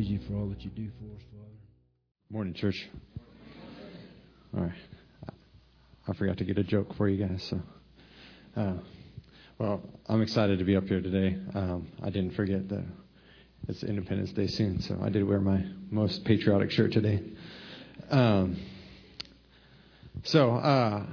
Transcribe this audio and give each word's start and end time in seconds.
praise 0.00 0.10
you 0.10 0.18
for 0.26 0.34
all 0.36 0.46
that 0.48 0.62
you 0.62 0.70
do 0.70 0.88
for 0.98 1.14
us, 1.14 1.22
Father. 1.30 1.52
Morning, 2.30 2.54
church. 2.54 2.88
All 4.56 4.62
right. 4.62 4.72
I 6.08 6.14
forgot 6.14 6.38
to 6.38 6.44
get 6.44 6.56
a 6.56 6.62
joke 6.62 6.94
for 6.94 7.06
you 7.06 7.26
guys. 7.26 7.42
So, 7.50 7.60
uh, 8.56 8.78
well, 9.58 9.82
I'm 10.06 10.22
excited 10.22 10.58
to 10.58 10.64
be 10.64 10.74
up 10.74 10.84
here 10.84 11.02
today. 11.02 11.36
Um, 11.54 11.88
I 12.02 12.08
didn't 12.08 12.30
forget 12.30 12.66
that 12.70 12.82
it's 13.68 13.82
Independence 13.82 14.32
Day 14.32 14.46
soon, 14.46 14.80
so 14.80 14.98
I 15.02 15.10
did 15.10 15.22
wear 15.28 15.38
my 15.38 15.66
most 15.90 16.24
patriotic 16.24 16.70
shirt 16.70 16.92
today. 16.92 17.22
Um, 18.10 18.56
so, 20.24 20.52
uh, 20.52 21.04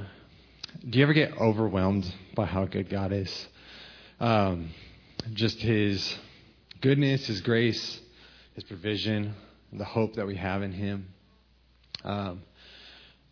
do 0.90 0.98
you 0.98 1.04
ever 1.04 1.14
get 1.14 1.34
overwhelmed 1.38 2.10
by 2.36 2.46
how 2.46 2.64
good 2.64 2.90
God 2.90 3.12
is? 3.12 3.48
Um, 4.22 4.70
just 5.34 5.60
His 5.60 6.18
goodness, 6.80 7.28
His 7.28 7.42
grace, 7.42 8.00
His 8.58 8.64
provision, 8.64 9.36
the 9.72 9.86
hope 9.86 10.16
that 10.16 10.26
we 10.26 10.36
have 10.36 10.64
in 10.64 10.72
Him. 10.72 11.10
Um, 12.04 12.42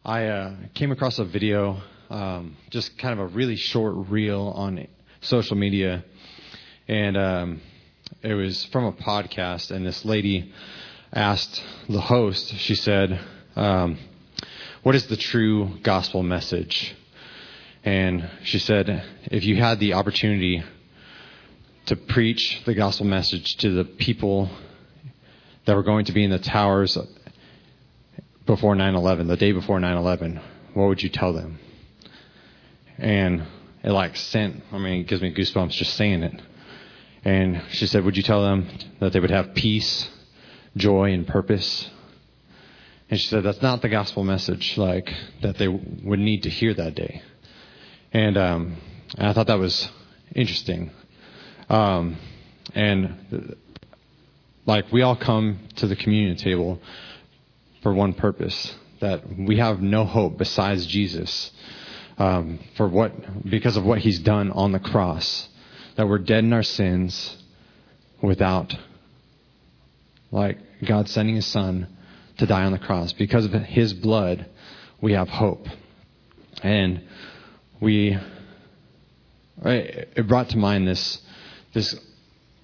I 0.05 0.27
uh, 0.27 0.55
came 0.75 0.91
across 0.91 1.17
a 1.17 1.25
video, 1.25 1.82
um, 2.12 2.55
just 2.70 2.96
kind 3.00 3.20
of 3.20 3.25
a 3.25 3.34
really 3.34 3.55
short 3.55 3.96
reel 4.08 4.53
on 4.55 4.86
social 5.22 5.58
media, 5.58 6.05
and 6.88 7.17
um, 7.17 7.62
it 8.22 8.36
was 8.36 8.65
from 8.65 8.84
a 8.86 8.91
podcast. 8.91 9.72
And 9.72 9.84
this 9.84 10.05
lady 10.05 10.53
asked 11.12 11.60
the 11.89 12.01
host, 12.01 12.53
she 12.58 12.75
said, 12.75 13.20
um, 13.55 13.98
"What 14.84 14.94
is 14.94 15.08
the 15.08 15.17
true 15.17 15.79
gospel 15.82 16.22
message?" 16.22 16.96
And 17.84 18.29
she 18.44 18.60
said, 18.60 19.03
"If 19.32 19.44
you 19.44 19.55
had 19.55 19.79
the 19.79 19.94
opportunity 19.94 20.63
to 21.88 21.96
preach 21.96 22.62
the 22.67 22.75
gospel 22.75 23.08
message 23.08 23.58
to 23.58 23.72
the 23.72 23.86
people 23.86 24.51
that 25.65 25.75
were 25.75 25.84
going 25.84 26.05
to 26.05 26.12
be 26.12 26.24
in 26.24 26.31
the 26.31 26.39
towers 26.39 26.98
before 28.45 28.75
9/11, 28.75 29.27
the 29.27 29.38
day 29.38 29.51
before 29.51 29.79
9/11, 29.79 30.39
what 30.74 30.88
would 30.88 31.01
you 31.01 31.10
tell 31.10 31.34
them? 31.34 31.60
And 32.98 33.43
it 33.84 33.91
like 33.91 34.15
sent, 34.15 34.63
I 34.72 34.77
mean, 34.77 35.01
it 35.01 35.07
gives 35.07 35.22
me 35.22 35.34
goosebumps 35.34 35.72
just 35.72 35.95
saying 35.95 36.24
it. 36.24 36.41
And 37.24 37.63
she 37.72 37.88
said, 37.88 38.03
"Would 38.03 38.17
you 38.17 38.24
tell 38.24 38.43
them 38.43 38.67
that 39.00 39.12
they 39.12 39.19
would 39.19 39.31
have 39.31 39.55
peace, 39.55 40.10
joy, 40.77 41.12
and 41.12 41.25
purpose?" 41.25 41.89
And 43.10 43.19
she 43.19 43.27
said, 43.27 43.43
"That's 43.43 43.62
not 43.62 43.81
the 43.81 43.89
gospel 43.89 44.24
message 44.24 44.77
like 44.77 45.12
that 45.41 45.57
they 45.57 45.67
would 45.67 46.19
need 46.19 46.43
to 46.43 46.50
hear 46.50 46.74
that 46.75 46.93
day." 46.95 47.22
And, 48.13 48.38
um, 48.38 48.77
and 49.17 49.27
I 49.27 49.34
thought 49.34 49.48
that 49.48 49.60
was 49.60 49.89
interesting. 50.36 50.91
Um, 51.69 52.17
and 52.74 53.55
like 54.65 54.91
we 54.91 55.01
all 55.01 55.15
come 55.15 55.60
to 55.77 55.88
the 55.88 55.95
communion 55.95 56.38
table 56.38 56.79
for 57.84 57.93
one 57.93 58.13
purpose 58.13 58.74
that 59.01 59.22
we 59.38 59.57
have 59.57 59.81
no 59.81 60.05
hope 60.05 60.38
besides 60.38 60.86
Jesus 60.86 61.51
um, 62.17 62.60
for 62.77 62.88
what 62.88 63.50
because 63.50 63.77
of 63.77 63.84
what 63.84 64.00
he's 64.00 64.19
done 64.19 64.51
on 64.51 64.72
the 64.72 64.79
cross 64.79 65.48
that 65.95 66.07
we're 66.07 66.17
dead 66.17 66.43
in 66.43 66.53
our 66.53 66.63
sins 66.63 67.38
without 68.22 68.74
like 70.31 70.57
God 70.86 71.07
sending 71.10 71.36
his 71.36 71.45
son 71.45 71.88
to 72.38 72.45
die 72.45 72.63
on 72.63 72.72
the 72.72 72.79
cross. 72.79 73.13
Because 73.13 73.45
of 73.45 73.53
his 73.53 73.93
blood 73.93 74.45
we 75.01 75.13
have 75.13 75.29
hope. 75.29 75.67
And 76.63 77.03
we 77.79 78.17
it 79.63 80.27
brought 80.27 80.50
to 80.50 80.57
mind 80.57 80.88
this 80.88 81.22
this 81.74 81.95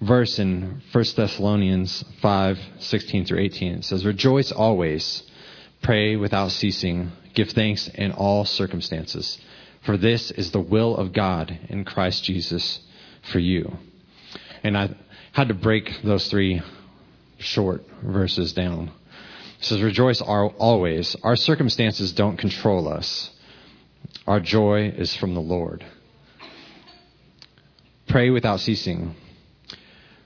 verse 0.02 0.38
in 0.38 0.82
1 0.90 1.04
Thessalonians 1.16 2.04
5 2.20 2.58
16 2.78 3.24
through 3.24 3.40
18. 3.40 3.72
It 3.74 3.84
says, 3.84 4.04
Rejoice 4.04 4.50
always, 4.50 5.22
pray 5.82 6.16
without 6.16 6.50
ceasing, 6.50 7.12
give 7.34 7.50
thanks 7.50 7.88
in 7.88 8.12
all 8.12 8.44
circumstances, 8.44 9.38
for 9.84 9.96
this 9.96 10.30
is 10.32 10.50
the 10.50 10.60
will 10.60 10.96
of 10.96 11.12
God 11.12 11.56
in 11.68 11.84
Christ 11.84 12.24
Jesus 12.24 12.80
for 13.30 13.38
you. 13.38 13.76
And 14.62 14.76
I 14.76 14.94
had 15.32 15.48
to 15.48 15.54
break 15.54 16.02
those 16.02 16.28
three 16.28 16.62
short 17.38 17.84
verses 18.02 18.52
down. 18.52 18.90
It 19.58 19.64
says, 19.64 19.80
Rejoice 19.80 20.20
always. 20.20 21.16
Our 21.22 21.36
circumstances 21.36 22.12
don't 22.12 22.36
control 22.36 22.88
us, 22.88 23.30
our 24.26 24.40
joy 24.40 24.88
is 24.88 25.14
from 25.14 25.34
the 25.34 25.40
Lord. 25.40 25.84
Pray 28.08 28.30
without 28.30 28.60
ceasing 28.60 29.14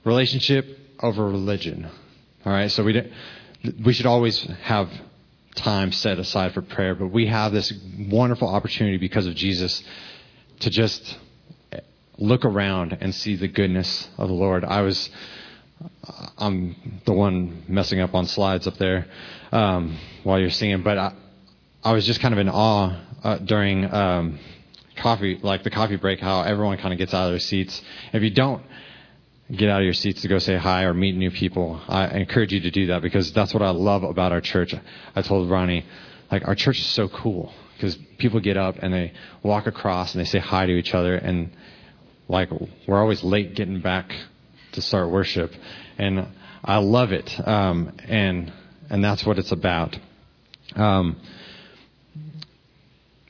relationship 0.07 0.65
over 1.01 1.25
religion. 1.25 1.87
All 2.45 2.51
right, 2.51 2.71
so 2.71 2.83
we 2.83 3.11
we 3.83 3.93
should 3.93 4.05
always 4.05 4.41
have 4.63 4.89
time 5.55 5.91
set 5.91 6.17
aside 6.17 6.53
for 6.53 6.61
prayer, 6.61 6.95
but 6.95 7.07
we 7.07 7.27
have 7.27 7.51
this 7.51 7.73
wonderful 7.99 8.47
opportunity 8.47 8.97
because 8.97 9.27
of 9.27 9.35
Jesus 9.35 9.83
to 10.61 10.69
just 10.69 11.17
look 12.17 12.45
around 12.45 12.97
and 13.01 13.13
see 13.13 13.35
the 13.35 13.47
goodness 13.47 14.07
of 14.17 14.29
the 14.29 14.33
Lord. 14.33 14.63
I 14.63 14.81
was 14.81 15.09
I'm 16.37 17.01
the 17.05 17.13
one 17.13 17.63
messing 17.67 17.99
up 17.99 18.15
on 18.15 18.25
slides 18.25 18.65
up 18.65 18.77
there 18.77 19.05
um, 19.51 19.97
while 20.23 20.39
you're 20.39 20.49
singing, 20.49 20.81
but 20.81 20.97
I, 20.97 21.13
I 21.83 21.91
was 21.91 22.05
just 22.05 22.19
kind 22.19 22.33
of 22.33 22.39
in 22.39 22.49
awe 22.49 22.99
uh, 23.23 23.37
during 23.39 23.85
um, 23.93 24.39
coffee, 24.95 25.39
like 25.41 25.63
the 25.63 25.69
coffee 25.69 25.97
break, 25.97 26.19
how 26.19 26.41
everyone 26.41 26.77
kind 26.77 26.93
of 26.93 26.97
gets 26.97 27.13
out 27.13 27.25
of 27.25 27.31
their 27.31 27.39
seats. 27.39 27.81
If 28.13 28.23
you 28.23 28.31
don't 28.31 28.63
get 29.51 29.69
out 29.69 29.79
of 29.79 29.85
your 29.85 29.93
seats 29.93 30.21
to 30.23 30.27
go 30.27 30.39
say 30.39 30.57
hi 30.57 30.83
or 30.83 30.93
meet 30.93 31.15
new 31.15 31.31
people, 31.31 31.81
I 31.87 32.07
encourage 32.07 32.51
you 32.51 32.59
to 32.61 32.71
do 32.71 32.87
that 32.87 33.01
because 33.01 33.31
that's 33.31 33.53
what 33.53 33.63
I 33.63 33.69
love 33.69 34.03
about 34.03 34.31
our 34.31 34.41
church. 34.41 34.75
I 35.15 35.21
told 35.21 35.49
Ronnie, 35.49 35.85
like, 36.31 36.47
our 36.47 36.55
church 36.55 36.79
is 36.79 36.85
so 36.85 37.07
cool 37.07 37.53
because 37.75 37.97
people 38.17 38.39
get 38.39 38.57
up 38.57 38.75
and 38.79 38.93
they 38.93 39.13
walk 39.43 39.67
across 39.67 40.13
and 40.13 40.21
they 40.21 40.25
say 40.25 40.39
hi 40.39 40.65
to 40.65 40.73
each 40.73 40.93
other 40.93 41.15
and 41.15 41.51
like 42.27 42.49
we're 42.87 42.99
always 42.99 43.23
late 43.23 43.55
getting 43.55 43.79
back 43.79 44.11
to 44.73 44.81
start 44.81 45.09
worship 45.09 45.51
and 45.97 46.27
I 46.63 46.77
love 46.77 47.11
it. 47.11 47.31
Um, 47.47 47.95
and, 48.07 48.51
and 48.89 49.03
that's 49.03 49.25
what 49.25 49.39
it's 49.39 49.51
about. 49.51 49.97
Um, 50.75 51.21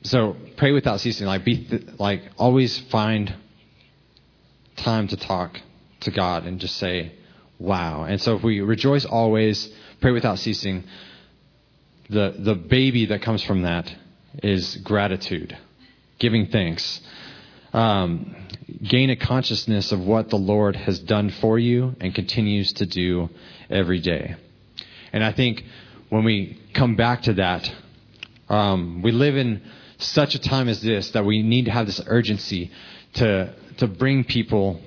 so 0.01 0.35
pray 0.55 0.71
without 0.71 0.99
ceasing. 1.01 1.27
Like 1.27 1.45
be, 1.45 1.65
th- 1.65 1.83
like 1.99 2.23
always 2.37 2.79
find 2.89 3.35
time 4.77 5.07
to 5.09 5.17
talk 5.17 5.59
to 6.01 6.11
God 6.11 6.45
and 6.45 6.59
just 6.59 6.77
say, 6.77 7.13
wow. 7.59 8.03
And 8.03 8.21
so 8.21 8.35
if 8.35 8.43
we 8.43 8.61
rejoice 8.61 9.05
always, 9.05 9.69
pray 10.01 10.11
without 10.11 10.39
ceasing, 10.39 10.83
the, 12.09 12.35
the 12.37 12.55
baby 12.55 13.07
that 13.07 13.21
comes 13.21 13.43
from 13.43 13.63
that 13.63 13.91
is 14.43 14.75
gratitude, 14.77 15.57
giving 16.19 16.47
thanks. 16.47 17.01
Um, 17.73 18.35
gain 18.83 19.09
a 19.09 19.15
consciousness 19.15 19.91
of 19.91 19.99
what 19.99 20.29
the 20.29 20.37
Lord 20.37 20.75
has 20.75 20.99
done 20.99 21.29
for 21.29 21.59
you 21.59 21.95
and 21.99 22.13
continues 22.13 22.73
to 22.73 22.85
do 22.85 23.29
every 23.69 23.99
day. 23.99 24.35
And 25.11 25.23
I 25.23 25.31
think 25.31 25.63
when 26.09 26.23
we 26.23 26.59
come 26.73 26.95
back 26.95 27.23
to 27.23 27.33
that, 27.33 27.71
um, 28.49 29.01
we 29.01 29.11
live 29.11 29.35
in 29.35 29.61
such 29.97 30.35
a 30.35 30.39
time 30.39 30.69
as 30.69 30.81
this 30.81 31.11
that 31.11 31.25
we 31.25 31.41
need 31.41 31.65
to 31.65 31.71
have 31.71 31.85
this 31.85 32.01
urgency 32.05 32.71
to 33.15 33.53
to 33.77 33.87
bring 33.87 34.23
people 34.23 34.79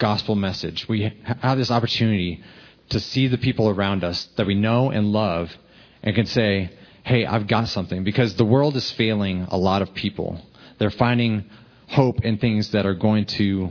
gospel 0.00 0.34
message. 0.34 0.88
We 0.88 1.12
have 1.24 1.56
this 1.56 1.70
opportunity 1.70 2.42
to 2.88 2.98
see 2.98 3.28
the 3.28 3.38
people 3.38 3.68
around 3.68 4.02
us 4.02 4.28
that 4.36 4.46
we 4.46 4.56
know 4.56 4.90
and 4.90 5.12
love 5.12 5.56
and 6.02 6.16
can 6.16 6.26
say, 6.26 6.70
hey, 7.04 7.24
I've 7.24 7.46
got 7.46 7.68
something. 7.68 8.02
Because 8.02 8.34
the 8.34 8.44
world 8.44 8.74
is 8.76 8.90
failing 8.90 9.46
a 9.48 9.56
lot 9.56 9.82
of 9.82 9.94
people. 9.94 10.40
They're 10.78 10.90
finding 10.90 11.44
hope 11.86 12.24
in 12.24 12.38
things 12.38 12.70
that 12.70 12.86
are 12.86 12.94
going 12.94 13.26
to, 13.26 13.70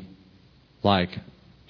like, 0.83 1.09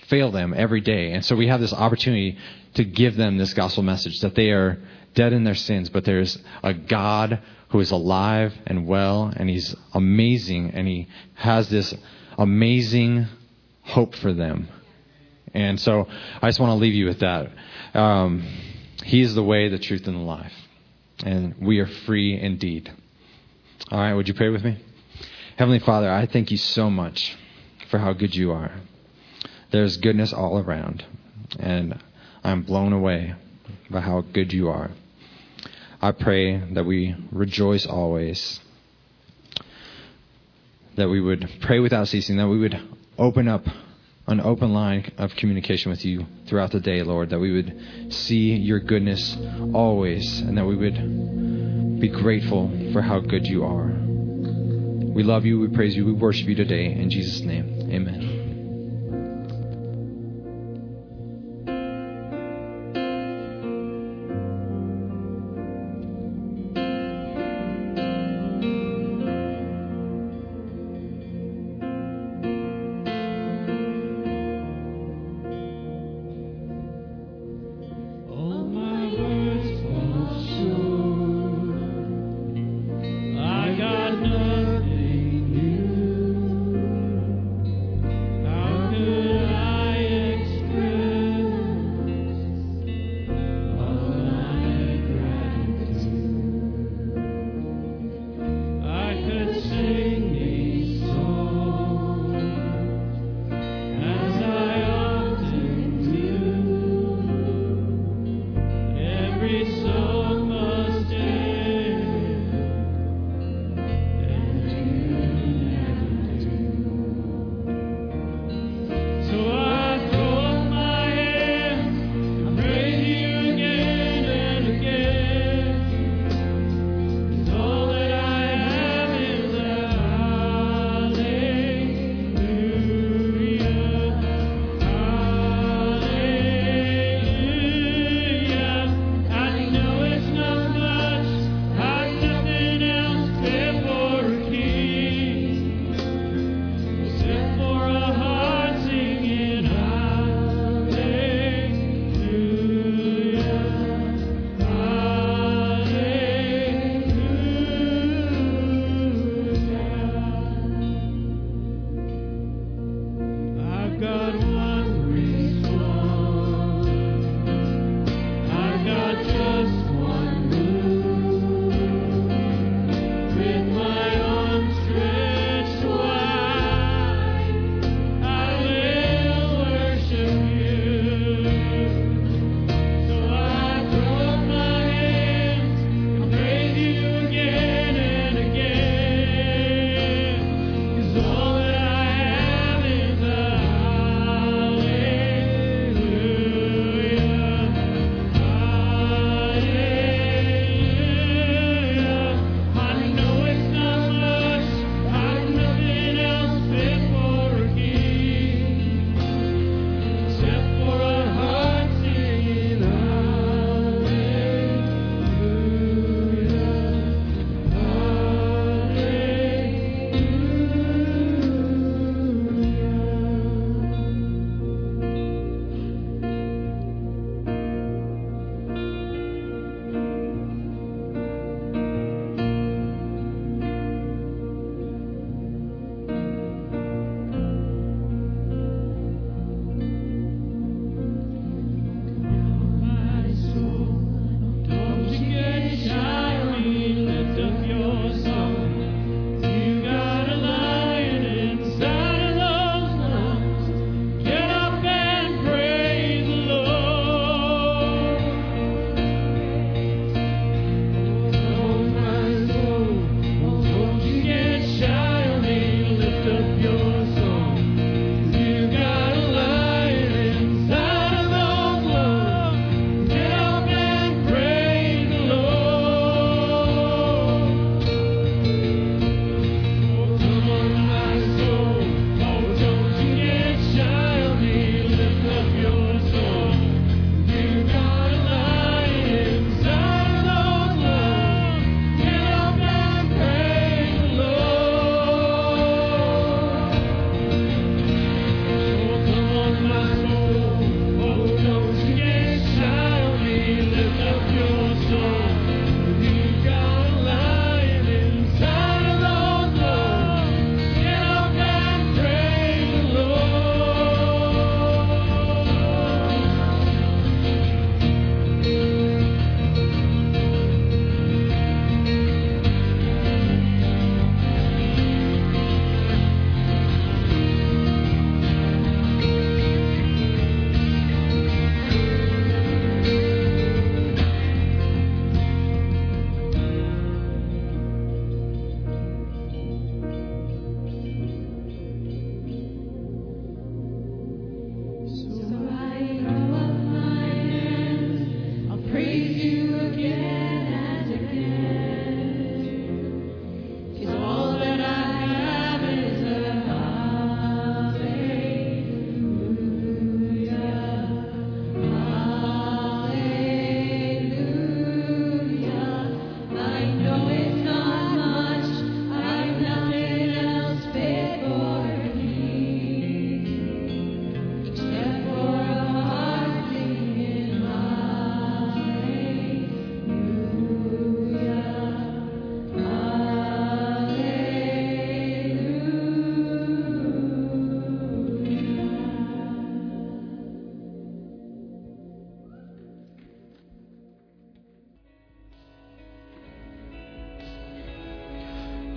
fail 0.07 0.31
them 0.31 0.53
every 0.55 0.81
day. 0.81 1.13
And 1.13 1.25
so 1.25 1.35
we 1.35 1.47
have 1.47 1.59
this 1.59 1.73
opportunity 1.73 2.37
to 2.75 2.83
give 2.83 3.15
them 3.15 3.37
this 3.37 3.53
gospel 3.53 3.81
message 3.81 4.19
that 4.21 4.35
they 4.35 4.51
are 4.51 4.77
dead 5.15 5.33
in 5.33 5.43
their 5.43 5.55
sins, 5.55 5.89
but 5.89 6.05
there's 6.05 6.37
a 6.63 6.73
God 6.73 7.41
who 7.69 7.79
is 7.79 7.91
alive 7.91 8.53
and 8.67 8.87
well, 8.87 9.31
and 9.35 9.49
He's 9.49 9.75
amazing, 9.93 10.71
and 10.71 10.87
He 10.87 11.07
has 11.35 11.69
this 11.69 11.93
amazing 12.37 13.27
hope 13.89 14.15
for 14.15 14.33
them. 14.33 14.69
And 15.53 15.79
so 15.79 16.07
I 16.41 16.47
just 16.47 16.59
want 16.59 16.71
to 16.71 16.75
leave 16.75 16.93
you 16.93 17.05
with 17.05 17.19
that. 17.19 17.51
Um, 17.93 18.43
he 19.03 19.21
is 19.21 19.33
the 19.35 19.43
way, 19.43 19.69
the 19.69 19.79
truth, 19.79 20.07
and 20.07 20.15
the 20.15 20.21
life. 20.21 20.53
And 21.23 21.55
we 21.59 21.79
are 21.79 21.87
free 21.87 22.39
indeed. 22.39 22.91
All 23.91 23.99
right, 23.99 24.13
would 24.13 24.27
you 24.27 24.33
pray 24.33 24.49
with 24.49 24.63
me? 24.63 24.77
Heavenly 25.57 25.79
Father, 25.79 26.09
I 26.09 26.25
thank 26.25 26.51
you 26.51 26.57
so 26.57 26.89
much 26.89 27.35
for 27.89 27.97
how 27.97 28.13
good 28.13 28.35
you 28.35 28.51
are. 28.51 28.71
There's 29.71 29.97
goodness 29.97 30.31
all 30.31 30.59
around, 30.59 31.03
and 31.59 31.99
I'm 32.43 32.63
blown 32.63 32.93
away 32.93 33.35
by 33.89 34.01
how 34.01 34.21
good 34.21 34.53
you 34.53 34.69
are. 34.69 34.91
I 36.01 36.11
pray 36.11 36.57
that 36.73 36.85
we 36.85 37.15
rejoice 37.31 37.85
always, 37.85 38.59
that 40.95 41.09
we 41.09 41.19
would 41.19 41.49
pray 41.61 41.79
without 41.79 42.07
ceasing, 42.07 42.37
that 42.37 42.47
we 42.47 42.59
would 42.59 42.79
open 43.19 43.47
up 43.47 43.65
an 44.27 44.39
open 44.41 44.73
line 44.73 45.11
of 45.17 45.31
communication 45.35 45.89
with 45.89 46.05
you 46.05 46.25
throughout 46.47 46.71
the 46.71 46.79
day, 46.79 47.01
Lord, 47.01 47.31
that 47.31 47.39
we 47.39 47.51
would 47.51 48.13
see 48.13 48.53
your 48.53 48.79
goodness 48.79 49.35
always, 49.73 50.39
and 50.41 50.57
that 50.57 50.65
we 50.65 50.75
would 50.75 51.99
be 51.99 52.09
grateful 52.09 52.69
for 52.93 53.01
how 53.01 53.19
good 53.19 53.47
you 53.47 53.63
are. 53.63 53.87
We 53.87 55.23
love 55.23 55.45
you, 55.45 55.59
we 55.59 55.67
praise 55.67 55.95
you, 55.95 56.05
we 56.05 56.13
worship 56.13 56.47
you 56.47 56.55
today. 56.55 56.85
In 56.85 57.09
Jesus' 57.09 57.41
name, 57.41 57.89
amen. 57.91 58.38
So 109.49 110.18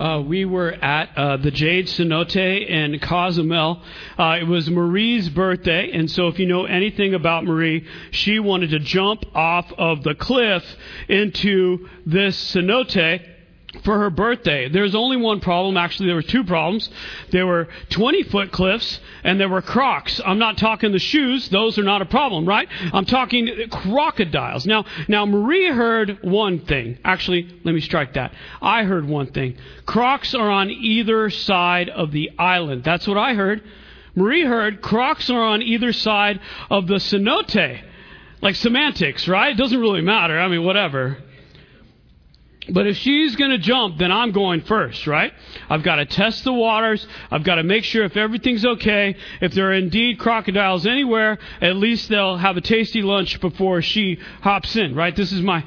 uh, 0.03 0.19
we 0.19 0.43
were 0.43 0.71
at 0.71 1.17
uh, 1.17 1.37
the 1.37 1.49
Jade 1.49 1.87
Cenote 1.87 2.69
in 2.69 2.99
Cozumel. 2.99 3.81
Uh, 4.19 4.37
it 4.41 4.43
was 4.43 4.69
Marie's 4.69 5.29
birthday, 5.29 5.91
and 5.93 6.11
so 6.11 6.27
if 6.27 6.39
you 6.39 6.45
know 6.45 6.65
anything 6.65 7.13
about 7.13 7.45
Marie, 7.45 7.87
she 8.11 8.37
wanted 8.37 8.71
to 8.71 8.79
jump 8.79 9.23
off 9.33 9.71
of 9.77 10.03
the 10.03 10.13
cliff 10.13 10.63
into 11.07 11.87
this 12.05 12.53
cenote 12.53 13.32
for 13.81 13.97
her 13.97 14.09
birthday. 14.09 14.69
There's 14.69 14.93
only 14.93 15.17
one 15.17 15.39
problem. 15.39 15.77
Actually, 15.77 16.07
there 16.07 16.15
were 16.15 16.21
two 16.21 16.43
problems. 16.43 16.89
There 17.31 17.47
were 17.47 17.67
20 17.89 18.23
foot 18.23 18.51
cliffs 18.51 18.99
and 19.23 19.39
there 19.39 19.49
were 19.49 19.61
crocs. 19.61 20.21
I'm 20.23 20.37
not 20.37 20.57
talking 20.57 20.91
the 20.91 20.99
shoes. 20.99 21.49
Those 21.49 21.77
are 21.79 21.83
not 21.83 22.01
a 22.01 22.05
problem, 22.05 22.45
right? 22.45 22.67
I'm 22.93 23.05
talking 23.05 23.49
crocodiles. 23.71 24.65
Now, 24.65 24.85
now 25.07 25.25
Marie 25.25 25.69
heard 25.69 26.19
one 26.21 26.59
thing. 26.59 26.99
Actually, 27.03 27.49
let 27.63 27.73
me 27.73 27.81
strike 27.81 28.13
that. 28.13 28.33
I 28.61 28.83
heard 28.83 29.07
one 29.07 29.27
thing. 29.27 29.57
Crocs 29.85 30.33
are 30.33 30.49
on 30.49 30.69
either 30.69 31.29
side 31.29 31.89
of 31.89 32.11
the 32.11 32.31
island. 32.37 32.83
That's 32.83 33.07
what 33.07 33.17
I 33.17 33.33
heard. 33.33 33.63
Marie 34.15 34.45
heard 34.45 34.81
crocs 34.81 35.29
are 35.29 35.41
on 35.41 35.63
either 35.63 35.91
side 35.91 36.39
of 36.69 36.87
the 36.87 36.95
cenote. 36.95 37.81
Like 38.41 38.55
semantics, 38.55 39.27
right? 39.27 39.51
It 39.53 39.57
doesn't 39.57 39.79
really 39.79 40.01
matter. 40.01 40.37
I 40.37 40.49
mean, 40.49 40.63
whatever. 40.65 41.17
But 42.69 42.87
if 42.87 42.97
she's 42.97 43.35
going 43.35 43.51
to 43.51 43.57
jump, 43.57 43.97
then 43.97 44.11
I'm 44.11 44.31
going 44.31 44.61
first, 44.61 45.05
right? 45.05 45.33
I've 45.69 45.83
got 45.83 45.95
to 45.95 46.05
test 46.05 46.43
the 46.43 46.53
waters. 46.53 47.05
I've 47.29 47.43
got 47.43 47.55
to 47.55 47.63
make 47.63 47.83
sure 47.83 48.05
if 48.05 48.15
everything's 48.15 48.65
okay. 48.65 49.15
If 49.41 49.53
there 49.53 49.69
are 49.69 49.73
indeed 49.73 50.19
crocodiles 50.19 50.85
anywhere, 50.85 51.39
at 51.61 51.75
least 51.75 52.09
they'll 52.09 52.37
have 52.37 52.55
a 52.55 52.61
tasty 52.61 53.01
lunch 53.01 53.41
before 53.41 53.81
she 53.81 54.19
hops 54.41 54.75
in, 54.75 54.95
right? 54.95 55.15
This 55.15 55.31
is 55.31 55.41
my 55.41 55.63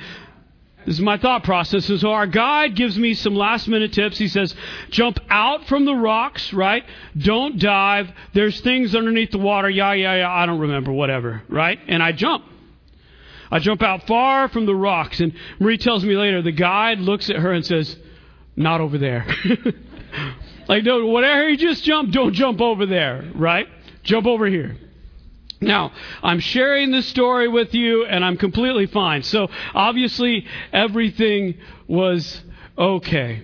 this 0.86 0.94
is 0.94 1.00
my 1.00 1.18
thought 1.18 1.42
process. 1.42 1.88
And 1.90 2.00
so 2.00 2.12
our 2.12 2.28
guide 2.28 2.76
gives 2.76 2.96
me 2.96 3.14
some 3.14 3.34
last 3.34 3.66
minute 3.66 3.92
tips. 3.92 4.18
He 4.18 4.28
says, 4.28 4.54
jump 4.90 5.18
out 5.28 5.66
from 5.66 5.84
the 5.84 5.94
rocks, 5.94 6.52
right? 6.52 6.84
Don't 7.18 7.58
dive. 7.58 8.08
There's 8.34 8.60
things 8.60 8.94
underneath 8.94 9.32
the 9.32 9.38
water. 9.38 9.68
Yeah, 9.68 9.94
yeah, 9.94 10.14
yeah. 10.18 10.30
I 10.30 10.46
don't 10.46 10.60
remember. 10.60 10.92
Whatever, 10.92 11.42
right? 11.48 11.80
And 11.88 12.04
I 12.04 12.12
jump. 12.12 12.44
I 13.50 13.58
jump 13.58 13.82
out 13.82 14.06
far 14.06 14.48
from 14.48 14.66
the 14.66 14.74
rocks, 14.74 15.20
and 15.20 15.32
Marie 15.58 15.78
tells 15.78 16.04
me 16.04 16.16
later 16.16 16.42
the 16.42 16.52
guide 16.52 17.00
looks 17.00 17.30
at 17.30 17.36
her 17.36 17.52
and 17.52 17.64
says, 17.64 17.96
Not 18.56 18.80
over 18.80 18.98
there. 18.98 19.26
like, 20.68 20.84
no, 20.84 21.06
whatever 21.06 21.48
you 21.48 21.56
just 21.56 21.84
jump, 21.84 22.12
don't 22.12 22.32
jump 22.32 22.60
over 22.60 22.86
there, 22.86 23.30
right? 23.34 23.68
Jump 24.02 24.26
over 24.26 24.46
here. 24.46 24.76
Now, 25.60 25.92
I'm 26.22 26.40
sharing 26.40 26.90
this 26.90 27.06
story 27.06 27.48
with 27.48 27.72
you, 27.72 28.04
and 28.04 28.24
I'm 28.24 28.36
completely 28.36 28.86
fine. 28.86 29.22
So, 29.22 29.48
obviously, 29.74 30.46
everything 30.72 31.54
was 31.88 32.42
okay. 32.76 33.42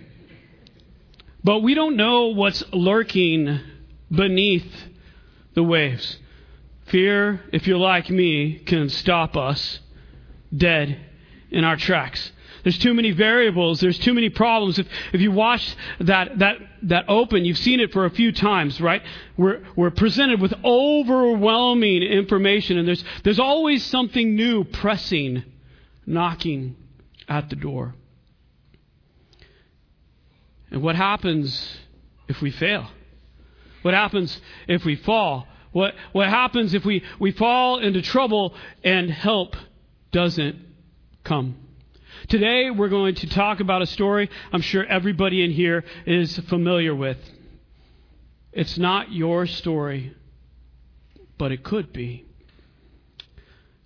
But 1.42 1.60
we 1.60 1.74
don't 1.74 1.96
know 1.96 2.28
what's 2.28 2.62
lurking 2.72 3.60
beneath 4.10 4.70
the 5.54 5.62
waves. 5.62 6.18
Fear, 6.86 7.40
if 7.52 7.66
you're 7.66 7.78
like 7.78 8.10
me, 8.10 8.58
can 8.58 8.90
stop 8.90 9.36
us 9.36 9.80
dead 10.54 10.98
in 11.50 11.64
our 11.64 11.76
tracks. 11.76 12.32
There's 12.62 12.78
too 12.78 12.94
many 12.94 13.10
variables. 13.10 13.80
There's 13.80 13.98
too 13.98 14.14
many 14.14 14.28
problems. 14.28 14.78
If, 14.78 14.86
if 15.12 15.20
you 15.20 15.32
watch 15.32 15.76
that, 16.00 16.38
that, 16.38 16.58
that 16.84 17.04
open, 17.08 17.44
you've 17.44 17.58
seen 17.58 17.80
it 17.80 17.92
for 17.92 18.04
a 18.04 18.10
few 18.10 18.32
times, 18.32 18.80
right? 18.80 19.02
We're, 19.36 19.62
we're 19.74 19.90
presented 19.90 20.40
with 20.40 20.54
overwhelming 20.64 22.02
information, 22.02 22.78
and 22.78 22.86
there's, 22.86 23.04
there's 23.24 23.40
always 23.40 23.84
something 23.84 24.36
new 24.36 24.64
pressing, 24.64 25.42
knocking 26.06 26.76
at 27.28 27.50
the 27.50 27.56
door. 27.56 27.94
And 30.70 30.82
what 30.82 30.94
happens 30.94 31.78
if 32.28 32.40
we 32.40 32.50
fail? 32.50 32.88
What 33.82 33.94
happens 33.94 34.40
if 34.68 34.84
we 34.84 34.94
fall? 34.94 35.48
What, 35.72 35.94
what 36.12 36.28
happens 36.28 36.74
if 36.74 36.84
we, 36.84 37.02
we 37.18 37.32
fall 37.32 37.78
into 37.78 38.02
trouble 38.02 38.54
and 38.84 39.10
help 39.10 39.56
doesn't 40.12 40.56
come? 41.24 41.56
Today, 42.28 42.70
we're 42.70 42.88
going 42.88 43.14
to 43.16 43.28
talk 43.28 43.60
about 43.60 43.82
a 43.82 43.86
story 43.86 44.30
I'm 44.52 44.60
sure 44.60 44.84
everybody 44.84 45.42
in 45.42 45.50
here 45.50 45.84
is 46.06 46.38
familiar 46.38 46.94
with. 46.94 47.18
It's 48.52 48.78
not 48.78 49.10
your 49.10 49.46
story, 49.46 50.14
but 51.38 51.50
it 51.50 51.64
could 51.64 51.92
be. 51.92 52.26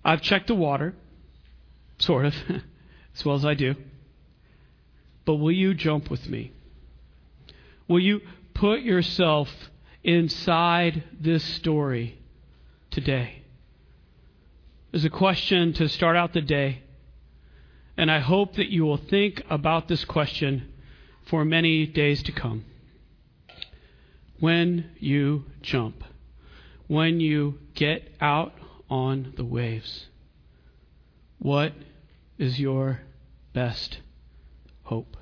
I've 0.05 0.21
checked 0.21 0.49
the 0.49 0.55
water, 0.55 0.95
sort 1.99 2.27
of, 2.27 2.35
as 3.15 3.25
well 3.25 3.37
as 3.37 3.45
I 3.45 3.55
do. 3.55 3.75
But 5.25 5.37
will 5.37 5.53
you 5.53 5.75
jump 5.75 6.11
with 6.11 6.29
me? 6.29 6.53
Will 7.89 8.01
you 8.01 8.21
put 8.55 8.81
yourself 8.81 9.49
inside 10.03 11.05
this 11.21 11.43
story 11.45 12.19
today? 12.91 13.43
There's 14.97 15.05
a 15.05 15.11
question 15.11 15.75
to 15.75 15.91
start 15.91 16.17
out 16.17 16.33
the 16.33 16.41
day. 16.41 16.83
And 17.99 18.11
I 18.11 18.21
hope 18.21 18.57
that 18.57 18.71
you 18.71 18.87
will 18.87 18.97
think 18.97 19.43
about 19.51 19.89
this 19.89 20.07
question 20.07 20.73
for 21.27 21.45
many 21.45 21.85
days 21.85 22.23
to 22.23 22.33
come. 22.33 22.65
When 24.41 24.93
you 24.99 25.45
jump, 25.61 26.03
when 26.87 27.21
you 27.21 27.59
get 27.75 28.11
out 28.23 28.55
on 28.89 29.35
the 29.37 29.45
waves, 29.45 30.07
what 31.41 31.75
is 32.39 32.59
your 32.59 33.03
best 33.53 33.99
hope? 34.85 35.15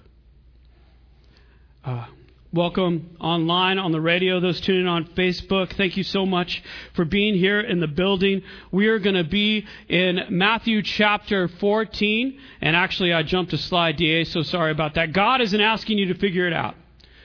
Uh, 1.84 2.06
Welcome 2.54 3.16
online, 3.18 3.80
on 3.80 3.90
the 3.90 4.00
radio, 4.00 4.38
those 4.38 4.60
tuning 4.60 4.86
on 4.86 5.06
Facebook. 5.06 5.72
Thank 5.72 5.96
you 5.96 6.04
so 6.04 6.24
much 6.24 6.62
for 6.94 7.04
being 7.04 7.34
here 7.34 7.58
in 7.58 7.80
the 7.80 7.88
building. 7.88 8.42
We 8.70 8.86
are 8.86 9.00
going 9.00 9.16
to 9.16 9.24
be 9.24 9.66
in 9.88 10.20
Matthew 10.30 10.80
chapter 10.82 11.48
14. 11.48 12.38
And 12.60 12.76
actually, 12.76 13.12
I 13.12 13.24
jumped 13.24 13.52
a 13.54 13.58
slide, 13.58 13.96
DA, 13.96 14.22
so 14.22 14.42
sorry 14.42 14.70
about 14.70 14.94
that. 14.94 15.12
God 15.12 15.40
isn't 15.40 15.60
asking 15.60 15.98
you 15.98 16.06
to 16.12 16.14
figure 16.14 16.46
it 16.46 16.52
out. 16.52 16.76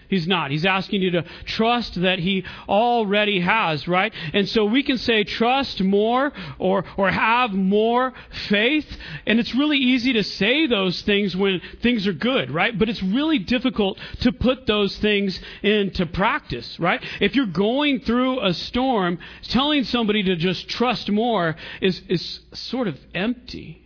He's 0.10 0.28
not. 0.28 0.50
He's 0.50 0.66
asking 0.66 1.04
you 1.04 1.12
to 1.12 1.26
trust 1.46 2.02
that 2.02 2.18
He 2.18 2.44
already 2.68 3.40
has, 3.42 3.88
right? 3.88 4.12
And 4.34 4.50
so 4.50 4.66
we 4.66 4.82
can 4.82 4.98
say 4.98 5.24
trust 5.24 5.82
more 5.82 6.34
or, 6.58 6.84
or 6.98 7.12
have 7.12 7.52
more 7.52 8.14
faith. 8.48 8.88
And 9.28 9.40
it's 9.40 9.54
really 9.54 9.78
easy 9.78 10.14
to 10.14 10.24
say 10.24 10.66
those 10.66 11.04
things 11.04 11.36
when 11.36 11.62
things 11.84 12.08
are 12.08 12.14
good, 12.14 12.50
right? 12.50 12.78
But 12.78 12.90
it's 12.90 13.04
really 13.04 13.38
difficult 13.38 14.00
to 14.22 14.32
put 14.32 14.66
those 14.66 14.98
things 14.98 15.40
into 15.62 16.08
practice, 16.08 16.80
right? 16.80 17.04
If 17.22 17.36
you're 17.36 17.46
going 17.46 18.00
through 18.00 18.44
a 18.44 18.54
storm, 18.54 19.20
telling 19.44 19.84
somebody 19.84 20.24
to 20.24 20.36
just 20.36 20.68
trust 20.68 21.12
more 21.12 21.56
is, 21.82 22.02
is 22.10 22.40
sort 22.54 22.88
of 22.88 22.98
empty. 23.14 23.84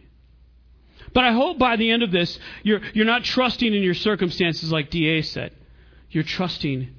But 1.13 1.25
I 1.25 1.33
hope 1.33 1.59
by 1.59 1.75
the 1.75 1.91
end 1.91 2.01
of 2.01 2.11
this, 2.11 2.39
you're, 2.63 2.79
you're 2.93 3.05
not 3.05 3.25
trusting 3.25 3.73
in 3.73 3.83
your 3.83 3.93
circumstances 3.93 4.71
like 4.71 4.89
DA 4.89 5.21
said. 5.21 5.53
You're 6.13 6.23
trusting 6.23 6.93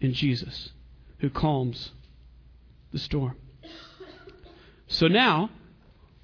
in 0.00 0.14
Jesus 0.14 0.70
who 1.18 1.28
calms 1.28 1.90
the 2.92 2.98
storm. 2.98 3.36
So 4.86 5.06
now, 5.06 5.50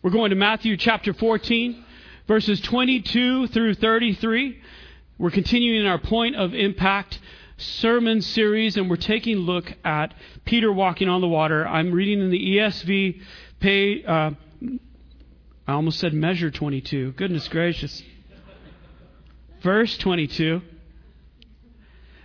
we're 0.01 0.11
going 0.11 0.31
to 0.31 0.37
Matthew 0.37 0.79
chapter 0.79 1.13
14, 1.13 1.85
verses 2.27 2.63
22 2.63 3.49
through 3.49 3.75
33. 3.75 4.59
We're 5.19 5.31
continuing 5.31 5.87
our 5.87 5.99
point 5.99 6.35
of 6.35 6.55
impact 6.55 7.19
sermon 7.59 8.23
series, 8.23 8.79
and 8.79 8.89
we're 8.89 8.97
taking 8.97 9.37
a 9.37 9.41
look 9.41 9.75
at 9.85 10.15
Peter 10.47 10.73
walking 10.73 11.11
on 11.11 11.21
the 11.21 11.29
water. 11.29 11.69
I'm 11.69 11.93
reading 11.93 12.21
in 12.21 12.31
the 12.31 12.57
ESV, 12.57 13.21
uh, 14.09 14.31
I 15.69 15.73
almost 15.73 16.01
said 16.01 16.15
measure 16.15 16.51
22. 16.51 17.13
Goodness 17.13 17.49
gracious. 17.49 18.03
Verse 19.61 19.99
22. 19.99 20.63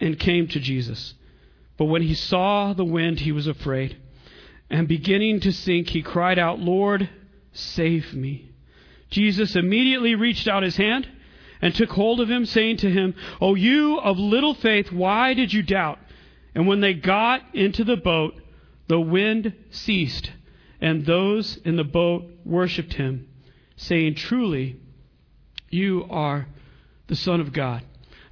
and 0.00 0.18
came 0.18 0.48
to 0.48 0.60
Jesus. 0.60 1.14
But 1.76 1.86
when 1.86 2.02
he 2.02 2.14
saw 2.14 2.72
the 2.72 2.84
wind, 2.84 3.20
he 3.20 3.32
was 3.32 3.46
afraid. 3.46 3.96
And 4.70 4.88
beginning 4.88 5.40
to 5.40 5.52
sink, 5.52 5.88
he 5.88 6.02
cried 6.02 6.38
out, 6.38 6.58
Lord, 6.58 7.08
save 7.52 8.14
me. 8.14 8.50
Jesus 9.10 9.54
immediately 9.54 10.14
reached 10.14 10.48
out 10.48 10.62
his 10.62 10.76
hand 10.76 11.08
and 11.62 11.74
took 11.74 11.90
hold 11.90 12.20
of 12.20 12.30
him, 12.30 12.44
saying 12.44 12.78
to 12.78 12.90
him, 12.90 13.14
O 13.40 13.54
you 13.54 13.98
of 13.98 14.18
little 14.18 14.54
faith, 14.54 14.92
why 14.92 15.34
did 15.34 15.52
you 15.52 15.62
doubt? 15.62 15.98
And 16.54 16.66
when 16.66 16.80
they 16.80 16.94
got 16.94 17.42
into 17.54 17.84
the 17.84 17.96
boat, 17.96 18.40
the 18.88 19.00
wind 19.00 19.54
ceased, 19.70 20.32
and 20.80 21.04
those 21.04 21.56
in 21.58 21.76
the 21.76 21.84
boat 21.84 22.24
worshipped 22.44 22.94
him, 22.94 23.28
saying, 23.76 24.14
Truly, 24.14 24.76
you 25.70 26.06
are 26.10 26.46
the 27.08 27.16
Son 27.16 27.40
of 27.40 27.52
God. 27.52 27.82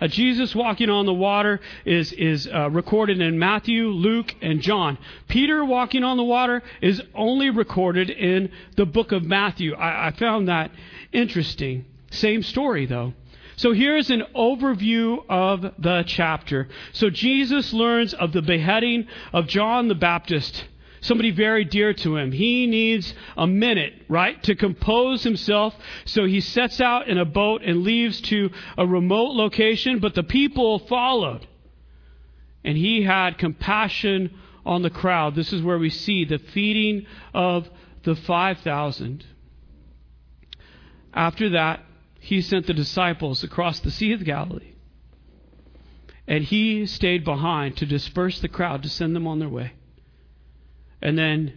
Uh, 0.04 0.08
Jesus 0.08 0.54
walking 0.54 0.90
on 0.90 1.06
the 1.06 1.14
water 1.14 1.60
is, 1.86 2.12
is 2.12 2.46
uh, 2.46 2.68
recorded 2.68 3.22
in 3.22 3.38
Matthew, 3.38 3.88
Luke, 3.88 4.34
and 4.42 4.60
John. 4.60 4.98
Peter 5.28 5.64
walking 5.64 6.04
on 6.04 6.18
the 6.18 6.22
water 6.22 6.62
is 6.82 7.00
only 7.14 7.48
recorded 7.48 8.10
in 8.10 8.50
the 8.76 8.84
book 8.84 9.12
of 9.12 9.22
Matthew. 9.22 9.74
I, 9.74 10.08
I 10.08 10.10
found 10.10 10.48
that 10.48 10.72
interesting. 11.10 11.86
Same 12.10 12.42
story, 12.42 12.84
though. 12.84 13.14
So 13.56 13.72
here's 13.72 14.10
an 14.10 14.24
overview 14.36 15.24
of 15.26 15.72
the 15.78 16.04
chapter. 16.06 16.68
So 16.92 17.08
Jesus 17.08 17.72
learns 17.72 18.12
of 18.12 18.32
the 18.32 18.42
beheading 18.42 19.06
of 19.32 19.46
John 19.46 19.88
the 19.88 19.94
Baptist 19.94 20.66
somebody 21.04 21.30
very 21.30 21.64
dear 21.64 21.92
to 21.92 22.16
him. 22.16 22.32
He 22.32 22.66
needs 22.66 23.14
a 23.36 23.46
minute, 23.46 23.92
right, 24.08 24.42
to 24.44 24.54
compose 24.54 25.22
himself. 25.22 25.74
So 26.06 26.24
he 26.24 26.40
sets 26.40 26.80
out 26.80 27.08
in 27.08 27.18
a 27.18 27.24
boat 27.24 27.62
and 27.62 27.82
leaves 27.82 28.20
to 28.22 28.50
a 28.76 28.86
remote 28.86 29.34
location, 29.34 29.98
but 29.98 30.14
the 30.14 30.22
people 30.22 30.80
followed. 30.80 31.46
And 32.64 32.76
he 32.76 33.02
had 33.02 33.38
compassion 33.38 34.34
on 34.64 34.82
the 34.82 34.90
crowd. 34.90 35.34
This 35.34 35.52
is 35.52 35.62
where 35.62 35.78
we 35.78 35.90
see 35.90 36.24
the 36.24 36.38
feeding 36.38 37.06
of 37.34 37.68
the 38.04 38.16
5,000. 38.16 39.24
After 41.12 41.50
that, 41.50 41.84
he 42.18 42.40
sent 42.40 42.66
the 42.66 42.72
disciples 42.72 43.44
across 43.44 43.80
the 43.80 43.90
Sea 43.90 44.12
of 44.12 44.24
Galilee. 44.24 44.72
And 46.26 46.44
he 46.44 46.86
stayed 46.86 47.22
behind 47.22 47.76
to 47.76 47.86
disperse 47.86 48.40
the 48.40 48.48
crowd, 48.48 48.82
to 48.84 48.88
send 48.88 49.14
them 49.14 49.26
on 49.26 49.38
their 49.38 49.50
way. 49.50 49.74
And 51.04 51.18
then 51.18 51.52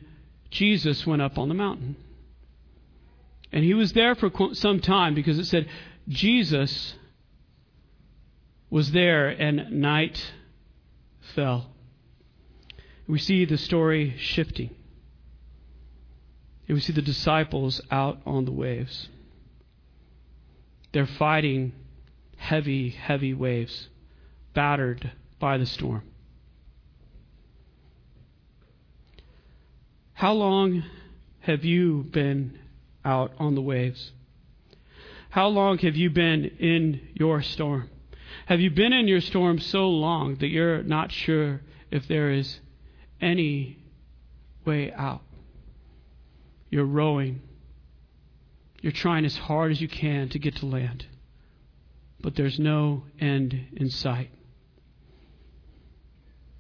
Jesus 0.52 1.08
went 1.08 1.22
up 1.22 1.38
on 1.38 1.48
the 1.48 1.56
mountain. 1.56 1.96
And 3.52 3.64
he 3.64 3.74
was 3.74 3.94
there 3.94 4.14
for 4.14 4.30
some 4.54 4.82
time 4.82 5.16
because 5.16 5.40
it 5.40 5.46
said 5.46 5.70
Jesus 6.10 6.96
was 8.70 8.92
there 8.92 9.30
and 9.30 9.82
night 9.82 10.34
fell. 11.34 11.68
We 13.08 13.20
see 13.20 13.46
the 13.46 13.58
story 13.58 14.16
shifting. 14.18 14.70
And 16.68 16.76
we 16.76 16.82
see 16.82 16.92
the 16.92 17.02
disciples 17.02 17.80
out 17.90 18.20
on 18.26 18.44
the 18.44 18.52
waves. 18.52 19.08
They're 20.92 21.08
fighting 21.08 21.72
heavy, 22.36 22.90
heavy 22.90 23.34
waves, 23.34 23.88
battered 24.54 25.14
by 25.40 25.58
the 25.58 25.66
storm. 25.66 26.04
How 30.18 30.34
long 30.34 30.84
have 31.42 31.64
you 31.64 32.02
been 32.12 32.58
out 33.06 33.34
on 33.38 33.54
the 33.54 33.62
waves? 33.62 34.14
How 35.30 35.48
long 35.48 35.78
have 35.78 35.96
you 35.96 36.10
been 36.10 36.44
in 36.44 37.10
your 37.14 37.44
storm? 37.44 37.92
Have 38.48 38.60
you 38.60 38.72
been 38.72 38.94
in 38.94 39.08
your 39.08 39.22
storm 39.22 39.60
so 39.60 39.88
long 39.88 40.38
that 40.38 40.48
you're 40.48 40.82
not 40.82 41.12
sure 41.12 41.62
if 41.92 42.08
there 42.08 42.32
is 42.32 42.60
any 43.22 43.78
way 44.66 44.92
out? 44.92 45.22
You're 46.72 46.86
rowing. 46.86 47.42
You're 48.82 48.94
trying 48.94 49.24
as 49.24 49.38
hard 49.38 49.72
as 49.72 49.80
you 49.80 49.88
can 49.88 50.30
to 50.30 50.40
get 50.40 50.56
to 50.56 50.66
land, 50.66 51.06
but 52.22 52.36
there's 52.36 52.58
no 52.58 53.04
end 53.20 53.68
in 53.74 53.92
sight. 53.92 54.32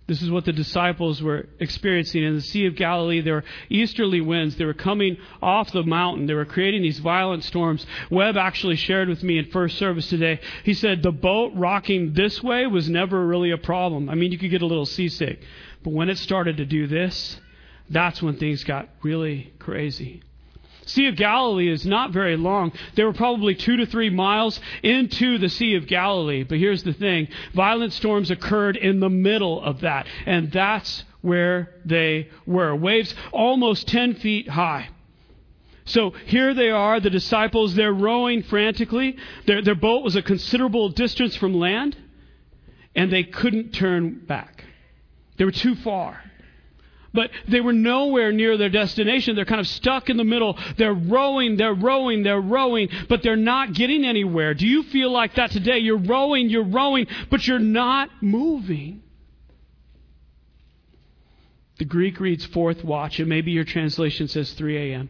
This 0.08 0.22
is 0.22 0.32
what 0.32 0.46
the 0.46 0.54
disciples 0.54 1.22
were 1.22 1.48
experiencing 1.60 2.24
in 2.24 2.34
the 2.34 2.42
Sea 2.42 2.66
of 2.66 2.78
Galilee. 2.78 3.20
There 3.20 3.36
were 3.36 3.44
easterly 3.70 4.22
winds. 4.22 4.56
They 4.56 4.64
were 4.64 4.74
coming 4.74 5.18
off 5.42 5.74
the 5.74 5.84
mountain. 5.84 6.28
They 6.28 6.34
were 6.34 6.46
creating 6.46 6.82
these 6.82 7.00
violent 7.00 7.44
storms. 7.44 7.86
Webb 8.10 8.38
actually 8.38 8.78
shared 8.78 9.10
with 9.10 9.22
me 9.22 9.38
in 9.38 9.52
first 9.52 9.78
service 9.78 10.10
today. 10.10 10.40
He 10.64 10.74
said 10.74 11.04
the 11.04 11.12
boat 11.12 11.52
rocking 11.56 12.14
this 12.14 12.42
way 12.42 12.66
was 12.68 12.90
never 12.90 13.28
really 13.28 13.52
a 13.52 13.58
problem. 13.58 14.10
I 14.10 14.16
mean, 14.16 14.32
you 14.32 14.38
could 14.38 14.50
get 14.50 14.62
a 14.62 14.66
little 14.66 14.86
seasick. 14.86 15.42
But 15.84 15.92
when 15.92 16.10
it 16.10 16.18
started 16.18 16.56
to 16.58 16.66
do 16.66 16.88
this, 16.88 17.40
that's 17.90 18.22
when 18.22 18.38
things 18.38 18.64
got 18.64 18.88
really 19.04 19.54
crazy. 19.60 20.24
Sea 20.88 21.08
of 21.08 21.16
Galilee 21.16 21.70
is 21.70 21.86
not 21.86 22.12
very 22.12 22.38
long. 22.38 22.72
They 22.96 23.04
were 23.04 23.14
probably 23.14 23.56
two 23.56 23.78
to 23.78 23.86
three 23.86 24.10
miles 24.10 24.60
into 24.82 25.38
the 25.38 25.50
Sea 25.50 25.76
of 25.76 25.86
Galilee. 25.86 26.44
But 26.44 26.58
here's 26.58 26.84
the 26.84 26.94
thing 26.94 27.28
violent 27.54 27.94
storms 27.94 28.32
occurred 28.32 28.78
in 28.78 29.00
the 29.00 29.10
middle 29.10 29.62
of 29.62 29.82
that. 29.82 30.08
And 30.26 30.52
that's 30.52 31.04
where 31.22 31.76
they 31.86 32.30
were. 32.46 32.74
Waves 32.76 33.14
almost 33.32 33.88
10 33.88 34.16
feet 34.16 34.50
high. 34.50 34.90
So 35.84 36.12
here 36.26 36.54
they 36.54 36.70
are, 36.70 37.00
the 37.00 37.10
disciples, 37.10 37.76
they're 37.76 37.94
rowing 37.94 38.44
frantically. 38.44 39.18
Their, 39.46 39.62
their 39.62 39.76
boat 39.76 40.04
was 40.04 40.16
a 40.16 40.22
considerable 40.22 40.90
distance 40.90 41.36
from 41.36 41.54
land, 41.54 41.96
and 42.94 43.12
they 43.12 43.24
couldn't 43.24 43.74
turn 43.74 44.20
back. 44.26 44.66
They 45.38 45.46
were 45.46 45.52
too 45.52 45.76
far. 45.76 46.22
But 47.18 47.32
they 47.48 47.62
were 47.62 47.74
nowhere 47.74 48.32
near 48.32 48.58
their 48.58 48.70
destination. 48.70 49.36
They're 49.36 49.44
kind 49.44 49.60
of 49.60 49.68
stuck 49.68 50.08
in 50.12 50.18
the 50.18 50.24
middle. 50.24 50.56
They're 50.78 50.94
rowing, 50.94 51.58
they're 51.58 51.74
rowing, 51.74 52.22
they're 52.22 52.40
rowing, 52.40 52.90
but 53.10 53.24
they're 53.24 53.36
not 53.36 53.74
getting 53.74 54.06
anywhere. 54.06 54.54
Do 54.54 54.68
you 54.68 54.84
feel 54.84 55.10
like 55.10 55.34
that 55.34 55.50
today? 55.50 55.80
You're 55.80 55.98
rowing, 55.98 56.48
you're 56.48 56.64
rowing, 56.64 57.08
but 57.32 57.48
you're 57.48 57.58
not 57.58 58.12
moving. 58.22 59.02
The 61.80 61.86
Greek 61.86 62.20
reads 62.20 62.46
fourth 62.46 62.84
watch, 62.84 63.20
and 63.20 63.28
maybe 63.28 63.50
your 63.50 63.64
translation 63.64 64.28
says 64.28 64.54
3 64.54 64.94
a.m. 64.94 65.10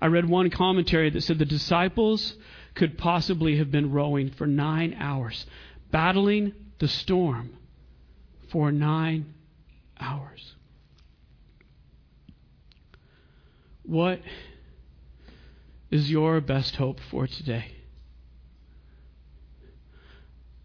I 0.00 0.06
read 0.06 0.26
one 0.26 0.48
commentary 0.48 1.10
that 1.10 1.20
said 1.20 1.38
the 1.38 1.44
disciples 1.44 2.34
could 2.74 2.96
possibly 2.96 3.58
have 3.58 3.70
been 3.70 3.92
rowing 3.92 4.30
for 4.30 4.46
nine 4.46 4.96
hours, 4.98 5.44
battling 5.90 6.54
the 6.78 6.88
storm 6.88 7.58
for 8.48 8.72
nine 8.72 9.34
hours. 10.00 10.54
What 13.84 14.20
is 15.90 16.10
your 16.10 16.40
best 16.40 16.76
hope 16.76 16.98
for 17.10 17.26
today? 17.26 17.70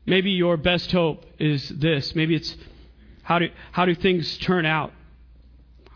Maybe 0.06 0.32
your 0.32 0.58
best 0.58 0.92
hope 0.92 1.26
is 1.38 1.70
this. 1.70 2.16
Maybe 2.16 2.36
it's 2.36 2.56
how 3.22 3.38
do, 3.40 3.50
how 3.72 3.86
do 3.86 3.94
things 3.94 4.38
turn 4.40 4.66
out? 4.66 4.92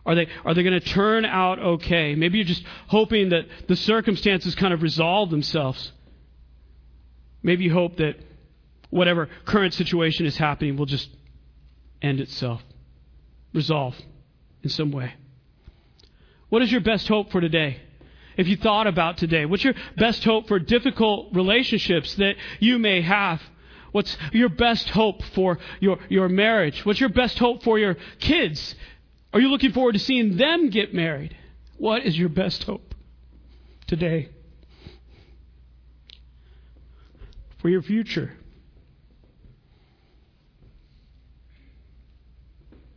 Are 0.06 0.16
they, 0.16 0.28
are 0.46 0.54
they 0.54 0.64
going 0.64 0.80
to 0.80 0.86
turn 0.86 1.26
out 1.26 1.58
okay? 1.58 2.14
Maybe 2.14 2.38
you're 2.38 2.46
just 2.46 2.64
hoping 2.88 3.30
that 3.30 3.46
the 3.68 3.76
circumstances 3.76 4.54
kind 4.54 4.74
of 4.74 4.84
resolve 4.84 5.30
themselves. 5.30 5.94
Maybe 7.42 7.64
you 7.64 7.74
hope 7.74 7.98
that 7.98 8.18
whatever 8.90 9.30
current 9.46 9.74
situation 9.74 10.26
is 10.26 10.38
happening 10.38 10.78
will 10.78 10.86
just 10.86 11.10
end 12.02 12.20
itself, 12.20 12.62
resolve 13.54 13.96
in 14.62 14.70
some 14.70 14.92
way. 14.92 15.14
What 16.54 16.62
is 16.62 16.72
your 16.72 16.82
best 16.82 17.08
hope 17.08 17.32
for 17.32 17.42
today? 17.42 17.82
If 18.38 18.48
you 18.48 18.58
thought 18.58 18.86
about 18.86 19.18
today, 19.18 19.48
what's 19.48 19.64
your 19.64 19.74
best 19.98 20.24
hope 20.24 20.48
for 20.48 20.60
difficult 20.60 21.34
relationships 21.34 22.14
that 22.18 22.36
you 22.60 22.78
may 22.78 23.02
have? 23.02 23.42
What's 23.92 24.16
your 24.32 24.50
best 24.50 24.88
hope 24.90 25.24
for 25.34 25.58
your, 25.80 25.98
your 26.10 26.30
marriage? 26.30 26.86
What's 26.86 27.00
your 27.00 27.10
best 27.10 27.40
hope 27.40 27.64
for 27.64 27.80
your 27.80 27.98
kids? 28.20 28.76
Are 29.34 29.40
you 29.40 29.48
looking 29.50 29.72
forward 29.72 29.94
to 29.94 30.00
seeing 30.00 30.38
them 30.38 30.70
get 30.70 30.94
married? 30.94 31.36
What 31.80 32.06
is 32.06 32.16
your 32.16 32.30
best 32.30 32.64
hope 32.66 32.94
today? 33.88 34.30
For 37.64 37.70
your 37.70 37.82
future? 37.82 38.32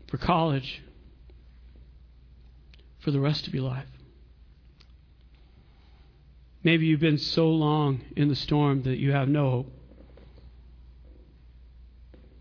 For 0.09 0.19
college? 0.19 0.83
For 3.07 3.13
the 3.13 3.21
rest 3.21 3.47
of 3.47 3.55
your 3.55 3.63
life. 3.63 3.87
Maybe 6.65 6.87
you've 6.87 6.99
been 6.99 7.19
so 7.19 7.49
long 7.51 8.01
in 8.17 8.27
the 8.27 8.35
storm 8.35 8.83
that 8.83 8.99
you 8.99 9.13
have 9.13 9.29
no 9.29 9.49
hope. 9.49 9.73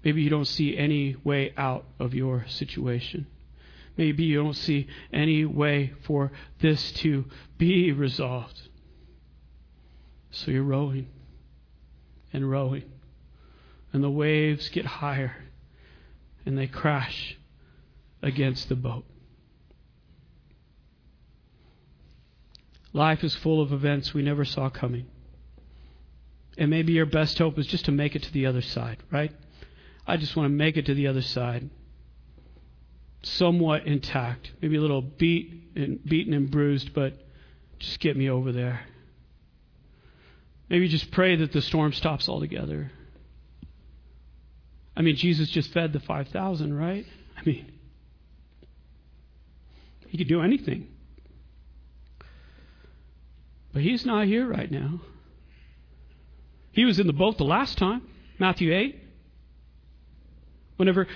Maybe 0.03 0.23
you 0.23 0.31
don't 0.31 0.47
see 0.47 0.75
any 0.75 1.17
way 1.23 1.53
out 1.55 1.85
of 1.99 2.15
your 2.15 2.47
situation. 2.47 3.27
Maybe 3.95 4.23
you 4.23 4.41
don't 4.41 4.55
see 4.55 4.87
any 5.13 5.45
way 5.45 5.93
for 6.01 6.31
this 6.61 6.91
to 6.93 7.25
be 7.59 7.91
resolved. 7.91 8.59
So 10.31 10.49
you're 10.49 10.63
rowing 10.63 11.09
and 12.33 12.49
rowing, 12.49 12.91
and 13.93 14.03
the 14.03 14.09
waves 14.09 14.69
get 14.69 14.87
higher 14.87 15.35
and 16.43 16.57
they 16.57 16.65
crash 16.65 17.37
against 18.23 18.67
the 18.67 18.75
boat. 18.75 19.05
Life 22.95 23.25
is 23.25 23.35
full 23.35 23.61
of 23.61 23.73
events 23.73 24.13
we 24.13 24.21
never 24.21 24.45
saw 24.45 24.69
coming. 24.69 25.05
And 26.57 26.69
maybe 26.69 26.93
your 26.93 27.05
best 27.05 27.37
hope 27.37 27.59
is 27.59 27.67
just 27.67 27.83
to 27.85 27.91
make 27.91 28.15
it 28.15 28.23
to 28.23 28.31
the 28.31 28.45
other 28.45 28.61
side, 28.61 28.99
right? 29.11 29.33
I 30.07 30.15
just 30.15 30.37
want 30.37 30.45
to 30.45 30.55
make 30.55 30.77
it 30.77 30.85
to 30.85 30.93
the 30.93 31.07
other 31.07 31.21
side. 31.21 31.69
Somewhat 33.21 33.85
intact, 33.85 34.53
maybe 34.61 34.77
a 34.77 34.81
little 34.81 35.01
beat 35.01 35.73
and 35.75 36.01
beaten 36.05 36.33
and 36.33 36.49
bruised, 36.49 36.93
but 36.93 37.15
just 37.79 37.99
get 37.99 38.15
me 38.15 38.29
over 38.29 38.53
there. 38.53 38.85
Maybe 40.69 40.87
just 40.87 41.11
pray 41.11 41.35
that 41.35 41.51
the 41.51 41.61
storm 41.61 41.91
stops 41.91 42.29
altogether. 42.29 42.93
I 44.95 45.01
mean, 45.01 45.17
Jesus 45.17 45.49
just 45.49 45.73
fed 45.73 45.91
the 45.91 45.99
5,000, 45.99 46.73
right? 46.73 47.05
I 47.35 47.41
mean, 47.43 47.73
he 50.07 50.17
could 50.17 50.29
do 50.29 50.41
anything. 50.41 50.94
But 53.75 53.83
he's 53.83 54.05
not 54.05 54.25
here 54.25 54.47
right 54.47 54.71
now. 54.71 55.01
He 56.71 56.85
was 56.85 56.97
in 56.97 57.07
the 57.07 57.13
boat 57.13 57.37
the 57.37 57.43
last 57.43 57.77
time, 57.77 58.03
Matthew 58.39 58.73
8. 58.73 58.97
Whenever, 60.77 61.07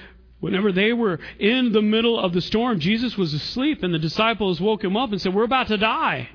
whenever 0.41 0.73
they 0.73 0.91
were 0.91 1.21
in 1.39 1.71
the 1.71 1.81
middle 1.81 2.19
of 2.19 2.33
the 2.33 2.41
storm, 2.41 2.81
Jesus 2.81 3.17
was 3.17 3.33
asleep, 3.33 3.81
and 3.81 3.93
the 3.93 3.97
disciples 3.97 4.59
woke 4.59 4.83
him 4.83 4.97
up 4.97 5.13
and 5.13 5.21
said, 5.21 5.33
We're 5.33 5.45
about 5.45 5.67
to 5.67 5.77
die. 5.77 6.27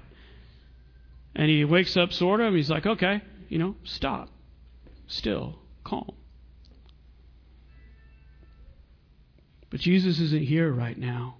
And 1.36 1.50
he 1.50 1.62
wakes 1.62 1.94
up, 1.94 2.10
sort 2.10 2.40
of, 2.40 2.46
and 2.46 2.56
he's 2.56 2.70
like, 2.70 2.86
Okay, 2.86 3.20
you 3.50 3.58
know, 3.58 3.76
stop. 3.84 4.30
Still, 5.06 5.58
calm. 5.84 6.14
But 9.68 9.80
Jesus 9.80 10.18
isn't 10.20 10.44
here 10.44 10.72
right 10.72 10.96
now. 10.96 11.36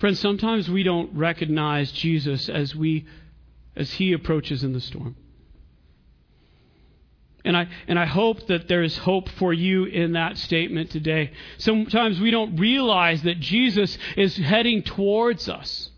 Friends, 0.00 0.18
sometimes 0.18 0.70
we 0.70 0.82
don't 0.82 1.14
recognize 1.14 1.92
Jesus 1.92 2.48
as 2.48 2.74
we 2.74 3.06
as 3.76 3.92
he 3.92 4.14
approaches 4.14 4.64
in 4.64 4.72
the 4.72 4.80
storm. 4.80 5.14
And 7.44 7.56
I, 7.56 7.68
and 7.86 7.98
I 7.98 8.06
hope 8.06 8.46
that 8.48 8.68
there 8.68 8.82
is 8.82 8.98
hope 8.98 9.28
for 9.28 9.52
you 9.52 9.84
in 9.84 10.12
that 10.12 10.36
statement 10.36 10.90
today. 10.90 11.32
Sometimes 11.58 12.20
we 12.20 12.30
don't 12.30 12.56
realize 12.56 13.22
that 13.22 13.40
Jesus 13.40 13.96
is 14.16 14.36
heading 14.36 14.82
towards 14.82 15.48
us. 15.48 15.90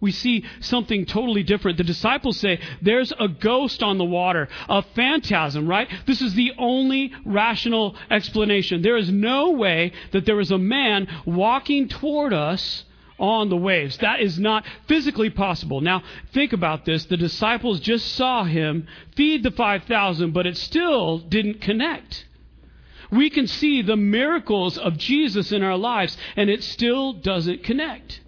We 0.00 0.12
see 0.12 0.44
something 0.60 1.06
totally 1.06 1.42
different. 1.42 1.78
The 1.78 1.84
disciples 1.84 2.38
say, 2.38 2.60
There's 2.82 3.12
a 3.18 3.28
ghost 3.28 3.82
on 3.82 3.98
the 3.98 4.04
water, 4.04 4.48
a 4.68 4.82
phantasm, 4.82 5.66
right? 5.66 5.88
This 6.06 6.20
is 6.20 6.34
the 6.34 6.52
only 6.58 7.12
rational 7.24 7.96
explanation. 8.10 8.82
There 8.82 8.98
is 8.98 9.10
no 9.10 9.52
way 9.52 9.92
that 10.12 10.26
there 10.26 10.40
is 10.40 10.50
a 10.50 10.58
man 10.58 11.08
walking 11.24 11.88
toward 11.88 12.34
us 12.34 12.84
on 13.18 13.48
the 13.48 13.56
waves. 13.56 13.98
That 13.98 14.20
is 14.20 14.38
not 14.38 14.64
physically 14.86 15.30
possible. 15.30 15.80
Now, 15.80 16.02
think 16.32 16.52
about 16.52 16.84
this. 16.84 17.06
The 17.06 17.16
disciples 17.16 17.80
just 17.80 18.14
saw 18.14 18.44
him 18.44 18.86
feed 19.14 19.42
the 19.42 19.50
5,000, 19.50 20.32
but 20.32 20.46
it 20.46 20.56
still 20.56 21.18
didn't 21.18 21.60
connect. 21.60 22.26
We 23.10 23.30
can 23.30 23.46
see 23.46 23.82
the 23.82 23.96
miracles 23.96 24.76
of 24.76 24.96
Jesus 24.98 25.52
in 25.52 25.62
our 25.62 25.76
lives, 25.76 26.16
and 26.34 26.50
it 26.50 26.62
still 26.62 27.12
doesn't 27.12 27.62
connect. 27.62 28.20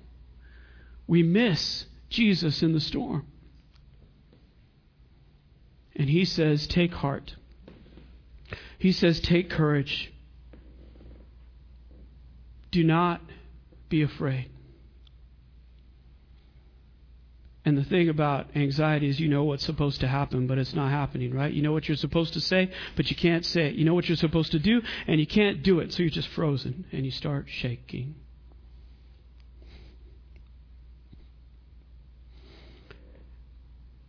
We 1.07 1.23
miss 1.23 1.87
Jesus 2.09 2.63
in 2.63 2.73
the 2.73 2.81
storm. 2.81 3.27
And 5.97 6.09
he 6.09 6.25
says, 6.25 6.67
Take 6.67 6.95
heart. 6.95 7.35
He 8.79 8.93
says, 8.93 9.21
Take 9.21 9.51
courage. 9.51 10.13
Do 12.71 12.85
not 12.85 13.21
be 13.89 14.03
afraid. 14.03 14.51
And 17.69 17.77
the 17.77 17.85
thing 17.85 18.09
about 18.09 18.57
anxiety 18.57 19.11
is 19.11 19.21
you 19.21 19.29
know 19.29 19.45
what's 19.45 19.67
supposed 19.67 20.01
to 20.01 20.09
happen, 20.09 20.47
but 20.47 20.57
it's 20.57 20.73
not 20.73 20.91
happening, 20.91 21.35
right? 21.35 21.53
You 21.53 21.61
know 21.61 21.73
what 21.73 21.87
you're 21.87 21.99
supposed 21.99 22.33
to 22.33 22.41
say, 22.41 22.71
but 22.97 23.11
you 23.11 23.17
can't 23.17 23.45
say 23.45 23.67
it. 23.67 23.75
You 23.75 23.85
know 23.85 23.93
what 23.93 24.09
you're 24.09 24.17
supposed 24.17 24.53
to 24.53 24.59
do, 24.59 24.81
and 25.07 25.21
you 25.21 25.27
can't 25.27 25.63
do 25.63 25.79
it, 25.81 25.93
so 25.93 26.03
you're 26.03 26.09
just 26.09 26.29
frozen 26.29 26.87
and 26.93 27.05
you 27.05 27.11
start 27.11 27.45
shaking. 27.47 28.15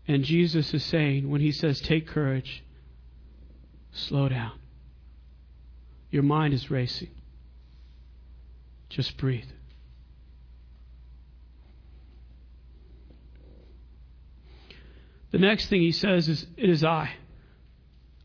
And 0.08 0.24
Jesus 0.24 0.74
is 0.74 0.86
saying, 0.86 1.30
when 1.30 1.42
he 1.42 1.52
says, 1.52 1.82
take 1.82 2.08
courage, 2.08 2.64
slow 3.92 4.30
down. 4.30 4.54
Your 6.12 6.24
mind 6.24 6.54
is 6.54 6.72
racing. 6.72 7.12
Just 8.88 9.18
breathe. 9.18 9.50
The 15.32 15.40
next 15.40 15.68
thing 15.68 15.82
he 15.82 15.92
says 15.92 16.28
is, 16.28 16.46
It 16.58 16.70
is 16.70 16.84
I. 16.84 17.12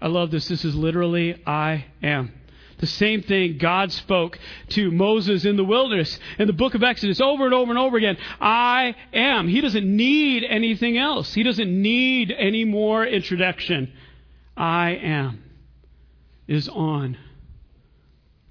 I 0.01 0.09
love 0.09 0.31
this. 0.31 0.49
This 0.49 0.65
is 0.65 0.75
literally, 0.75 1.43
I 1.47 1.87
am. 2.03 2.33
The 2.79 2.87
same 2.87 3.23
thing 3.23 3.57
God 3.59 3.93
spoke 3.93 4.39
to 4.71 4.91
Moses 4.91 5.45
in 5.45 5.57
the 5.57 5.65
wilderness 5.65 6.19
in 6.39 6.47
the 6.47 6.53
book 6.53 6.75
of 6.75 6.83
Exodus 6.83 7.21
over 7.21 7.45
and 7.45 7.55
over 7.55 7.71
and 7.71 7.79
over 7.79 7.97
again. 7.97 8.17
I 8.41 8.97
am. 9.13 9.49
He 9.49 9.61
doesn't 9.61 9.87
need 9.87 10.45
anything 10.45 10.99
else. 10.99 11.33
He 11.33 11.43
doesn't 11.45 11.71
need 11.71 12.33
any 12.37 12.65
more 12.65 13.07
introduction. 13.07 13.93
I 14.57 14.91
am 14.91 15.45
is 16.47 16.69
on 16.69 17.17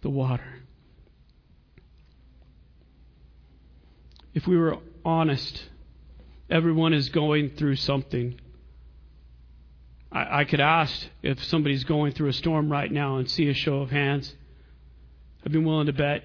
the 0.01 0.09
water. 0.09 0.61
If 4.33 4.47
we 4.47 4.57
were 4.57 4.77
honest, 5.05 5.63
everyone 6.49 6.93
is 6.93 7.09
going 7.09 7.51
through 7.51 7.75
something. 7.75 8.39
I, 10.13 10.41
I 10.41 10.43
could 10.45 10.61
ask 10.61 11.07
if 11.21 11.43
somebody's 11.43 11.83
going 11.83 12.13
through 12.13 12.29
a 12.29 12.33
storm 12.33 12.71
right 12.71 12.91
now 12.91 13.17
and 13.17 13.29
see 13.29 13.49
a 13.49 13.53
show 13.53 13.79
of 13.79 13.89
hands. 13.89 14.33
I'd 15.45 15.51
be 15.51 15.59
willing 15.59 15.87
to 15.87 15.93
bet 15.93 16.23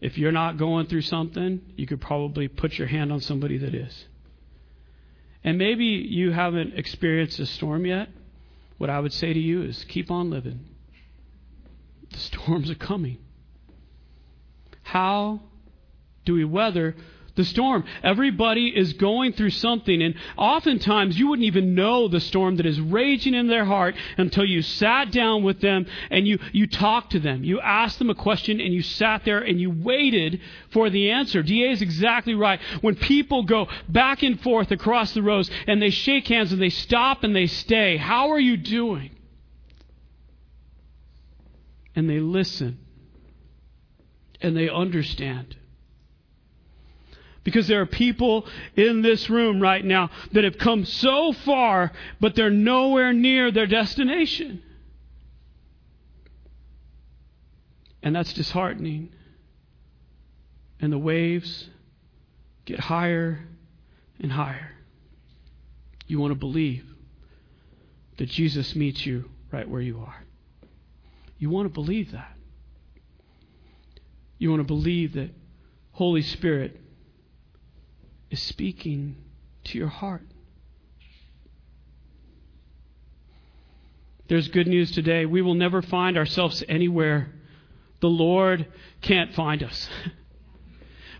if 0.00 0.18
you're 0.18 0.32
not 0.32 0.58
going 0.58 0.86
through 0.86 1.02
something, 1.02 1.62
you 1.76 1.86
could 1.86 2.00
probably 2.00 2.48
put 2.48 2.76
your 2.78 2.86
hand 2.86 3.12
on 3.12 3.20
somebody 3.20 3.56
that 3.58 3.74
is. 3.74 4.04
And 5.42 5.56
maybe 5.56 5.84
you 5.84 6.32
haven't 6.32 6.74
experienced 6.76 7.38
a 7.38 7.46
storm 7.46 7.86
yet. 7.86 8.08
What 8.78 8.90
I 8.90 9.00
would 9.00 9.12
say 9.12 9.32
to 9.32 9.38
you 9.38 9.62
is 9.62 9.84
keep 9.84 10.10
on 10.10 10.28
living. 10.28 10.60
The 12.10 12.18
storms 12.18 12.70
are 12.70 12.74
coming. 12.74 13.18
How 14.82 15.40
do 16.24 16.34
we 16.34 16.44
weather 16.44 16.94
the 17.36 17.44
storm. 17.44 17.84
Everybody 18.02 18.68
is 18.68 18.94
going 18.94 19.32
through 19.34 19.50
something, 19.50 20.02
and 20.02 20.14
oftentimes 20.36 21.18
you 21.18 21.28
wouldn't 21.28 21.46
even 21.46 21.74
know 21.74 22.08
the 22.08 22.20
storm 22.20 22.56
that 22.56 22.66
is 22.66 22.80
raging 22.80 23.34
in 23.34 23.46
their 23.46 23.64
heart 23.64 23.94
until 24.16 24.44
you 24.44 24.62
sat 24.62 25.12
down 25.12 25.44
with 25.44 25.60
them 25.60 25.86
and 26.10 26.26
you, 26.26 26.38
you 26.52 26.66
talked 26.66 27.12
to 27.12 27.20
them. 27.20 27.44
You 27.44 27.60
asked 27.60 27.98
them 27.98 28.10
a 28.10 28.14
question 28.14 28.60
and 28.60 28.72
you 28.72 28.82
sat 28.82 29.24
there 29.24 29.40
and 29.40 29.60
you 29.60 29.70
waited 29.70 30.40
for 30.70 30.90
the 30.90 31.10
answer. 31.10 31.42
DA 31.42 31.70
is 31.70 31.82
exactly 31.82 32.34
right. 32.34 32.60
When 32.80 32.96
people 32.96 33.44
go 33.44 33.68
back 33.88 34.22
and 34.22 34.40
forth 34.40 34.70
across 34.70 35.12
the 35.12 35.22
rows 35.22 35.50
and 35.66 35.80
they 35.80 35.90
shake 35.90 36.28
hands 36.28 36.52
and 36.52 36.60
they 36.60 36.70
stop 36.70 37.22
and 37.22 37.36
they 37.36 37.46
stay, 37.46 37.96
how 37.96 38.30
are 38.30 38.40
you 38.40 38.56
doing? 38.56 39.10
And 41.94 42.08
they 42.10 42.20
listen 42.20 42.78
and 44.40 44.56
they 44.56 44.68
understand. 44.68 45.56
Because 47.46 47.68
there 47.68 47.80
are 47.80 47.86
people 47.86 48.44
in 48.74 49.02
this 49.02 49.30
room 49.30 49.60
right 49.60 49.84
now 49.84 50.10
that 50.32 50.42
have 50.42 50.58
come 50.58 50.84
so 50.84 51.32
far, 51.32 51.92
but 52.18 52.34
they're 52.34 52.50
nowhere 52.50 53.12
near 53.12 53.52
their 53.52 53.68
destination. 53.68 54.64
And 58.02 58.16
that's 58.16 58.32
disheartening. 58.32 59.10
And 60.80 60.92
the 60.92 60.98
waves 60.98 61.70
get 62.64 62.80
higher 62.80 63.46
and 64.18 64.32
higher. 64.32 64.72
You 66.08 66.18
want 66.18 66.32
to 66.32 66.38
believe 66.38 66.84
that 68.16 68.28
Jesus 68.28 68.74
meets 68.74 69.06
you 69.06 69.30
right 69.52 69.68
where 69.68 69.80
you 69.80 70.00
are. 70.00 70.24
You 71.38 71.50
want 71.50 71.66
to 71.66 71.72
believe 71.72 72.10
that. 72.10 72.36
You 74.36 74.50
want 74.50 74.62
to 74.62 74.66
believe 74.66 75.12
that 75.12 75.30
Holy 75.92 76.22
Spirit 76.22 76.80
is 78.30 78.42
speaking 78.42 79.16
to 79.64 79.78
your 79.78 79.88
heart. 79.88 80.22
There's 84.28 84.48
good 84.48 84.66
news 84.66 84.90
today. 84.90 85.24
We 85.24 85.42
will 85.42 85.54
never 85.54 85.82
find 85.82 86.18
ourselves 86.18 86.64
anywhere. 86.68 87.32
The 88.00 88.08
Lord 88.08 88.66
can't 89.02 89.34
find 89.34 89.62
us. 89.62 89.88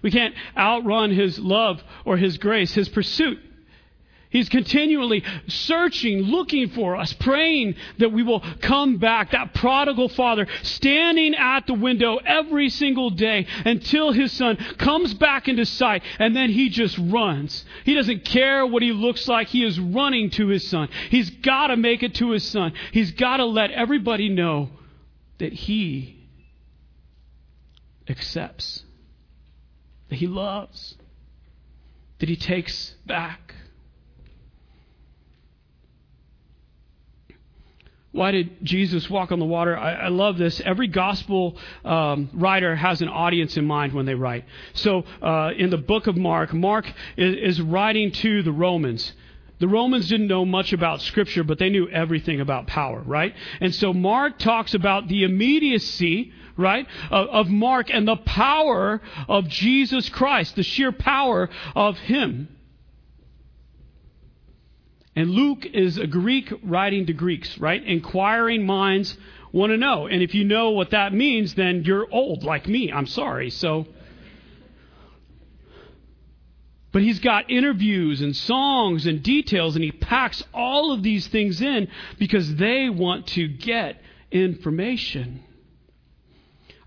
We 0.03 0.11
can't 0.13 0.35
outrun 0.57 1.11
His 1.11 1.37
love 1.37 1.83
or 2.05 2.17
His 2.17 2.39
grace, 2.39 2.73
His 2.73 2.89
pursuit. 2.89 3.41
He's 4.31 4.49
continually 4.49 5.23
searching, 5.47 6.19
looking 6.23 6.69
for 6.71 6.97
us, 6.97 7.13
praying 7.13 7.77
that 7.99 8.13
we 8.13 8.23
will 8.23 8.41
come 8.61 8.99
back. 8.99 9.31
That 9.31 9.55
prodigal 9.55 10.09
father 10.09 10.47
standing 10.63 11.35
at 11.35 11.67
the 11.67 11.75
window 11.75 12.17
every 12.17 12.69
single 12.69 13.11
day 13.11 13.47
until 13.65 14.13
his 14.13 14.33
son 14.33 14.57
comes 14.79 15.15
back 15.15 15.49
into 15.49 15.65
sight 15.65 16.03
and 16.19 16.35
then 16.35 16.51
he 16.51 16.69
just 16.69 16.99
runs. 16.99 17.65
He 17.85 17.95
doesn't 17.95 18.25
care 18.25 18.67
what 18.67 18.83
he 18.83 18.93
looks 18.93 19.29
like. 19.29 19.49
He 19.49 19.65
is 19.65 19.79
running 19.79 20.31
to 20.31 20.49
his 20.49 20.69
son. 20.69 20.89
He's 21.11 21.31
got 21.31 21.69
to 21.69 21.77
make 21.77 22.03
it 22.03 22.15
to 22.17 22.31
his 22.31 22.47
son. 22.47 22.73
He's 22.93 23.13
got 23.13 23.39
to 23.39 23.45
let 23.45 23.71
everybody 23.71 24.29
know 24.29 24.71
that 25.39 25.53
he 25.53 26.17
accepts, 28.09 28.85
that 30.09 30.17
he 30.17 30.27
loves, 30.27 30.97
that 32.19 32.29
he 32.29 32.37
takes 32.37 32.95
back. 33.07 33.46
Why 38.17 38.31
did 38.31 38.65
Jesus 38.65 39.11
walk 39.11 39.31
on 39.31 39.39
the 39.39 39.45
water? 39.45 39.77
I, 39.77 39.93
I 39.93 40.09
love 40.09 40.39
this. 40.39 40.61
Every 40.65 40.89
gospel 40.89 41.59
um, 41.85 42.31
writer 42.33 42.75
has 42.75 43.03
an 43.03 43.09
audience 43.09 43.59
in 43.59 43.67
mind 43.67 43.93
when 43.93 44.07
they 44.07 44.15
write. 44.15 44.47
So, 44.73 45.05
uh, 45.21 45.51
in 45.57 45.69
the 45.69 45.77
book 45.77 46.07
of 46.07 46.17
Mark, 46.17 46.55
Mark 46.55 46.91
is, 47.19 47.57
is 47.57 47.61
writing 47.61 48.13
to 48.13 48.43
the 48.43 48.53
Romans. 48.53 49.13
The 49.59 49.69
Romans 49.69 50.09
didn't 50.09 50.29
know 50.29 50.47
much 50.47 50.73
about 50.73 51.03
Scripture, 51.03 51.45
but 51.45 51.59
they 51.59 51.69
knew 51.69 51.89
everything 51.89 52.41
about 52.41 52.67
power, 52.67 53.03
right? 53.05 53.35
And 53.61 53.75
so 53.75 53.93
Mark 53.93 54.39
talks 54.39 54.73
about 54.73 55.09
the 55.09 55.25
immediacy, 55.25 56.33
right, 56.57 56.87
of, 57.11 57.29
of 57.29 57.49
Mark 57.49 57.89
and 57.93 58.09
the 58.09 58.17
power 58.17 59.01
of 59.29 59.49
Jesus 59.49 60.09
Christ, 60.09 60.57
the 60.57 60.63
sheer 60.63 60.93
power 60.93 61.51
of 61.75 61.99
Him. 61.99 62.49
And 65.17 65.31
Luke 65.31 65.65
is 65.65 65.97
a 65.97 66.07
Greek 66.07 66.53
writing 66.63 67.07
to 67.07 67.15
Greeks, 67.15 67.57
right? 67.59 67.83
Inquiring 67.83 68.67
minds 68.67 69.17
want 69.51 69.73
to 69.73 69.79
know. 69.79 70.07
And 70.07 70.23
if 70.23 70.35
you 70.35 70.45
know 70.45 70.71
what 70.71 70.91
that 70.91 71.15
means, 71.15 71.55
then 71.55 71.85
you're 71.85 72.07
old 72.13 72.45
like 72.45 72.69
me. 72.69 72.93
I'm 72.93 73.07
sorry. 73.07 73.49
So. 73.49 73.87
But 76.93 77.03
he's 77.03 77.19
got 77.19 77.51
interviews 77.51 78.21
and 78.21 78.37
songs 78.37 79.07
and 79.07 79.23
details, 79.23 79.75
and 79.75 79.83
he 79.83 79.91
packs 79.91 80.43
all 80.53 80.93
of 80.93 81.03
these 81.03 81.27
things 81.29 81.63
in 81.63 81.89
because 82.19 82.57
they 82.57 82.91
want 82.91 83.27
to 83.29 83.49
get 83.49 84.01
information. 84.31 85.43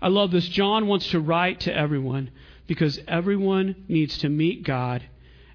I 0.00 0.08
love 0.08 0.30
this. 0.30 0.48
John 0.48 0.86
wants 0.86 1.10
to 1.10 1.20
write 1.20 1.60
to 1.60 1.76
everyone 1.76 2.30
because 2.68 3.00
everyone 3.08 3.84
needs 3.88 4.18
to 4.18 4.28
meet 4.28 4.62
God, 4.62 5.02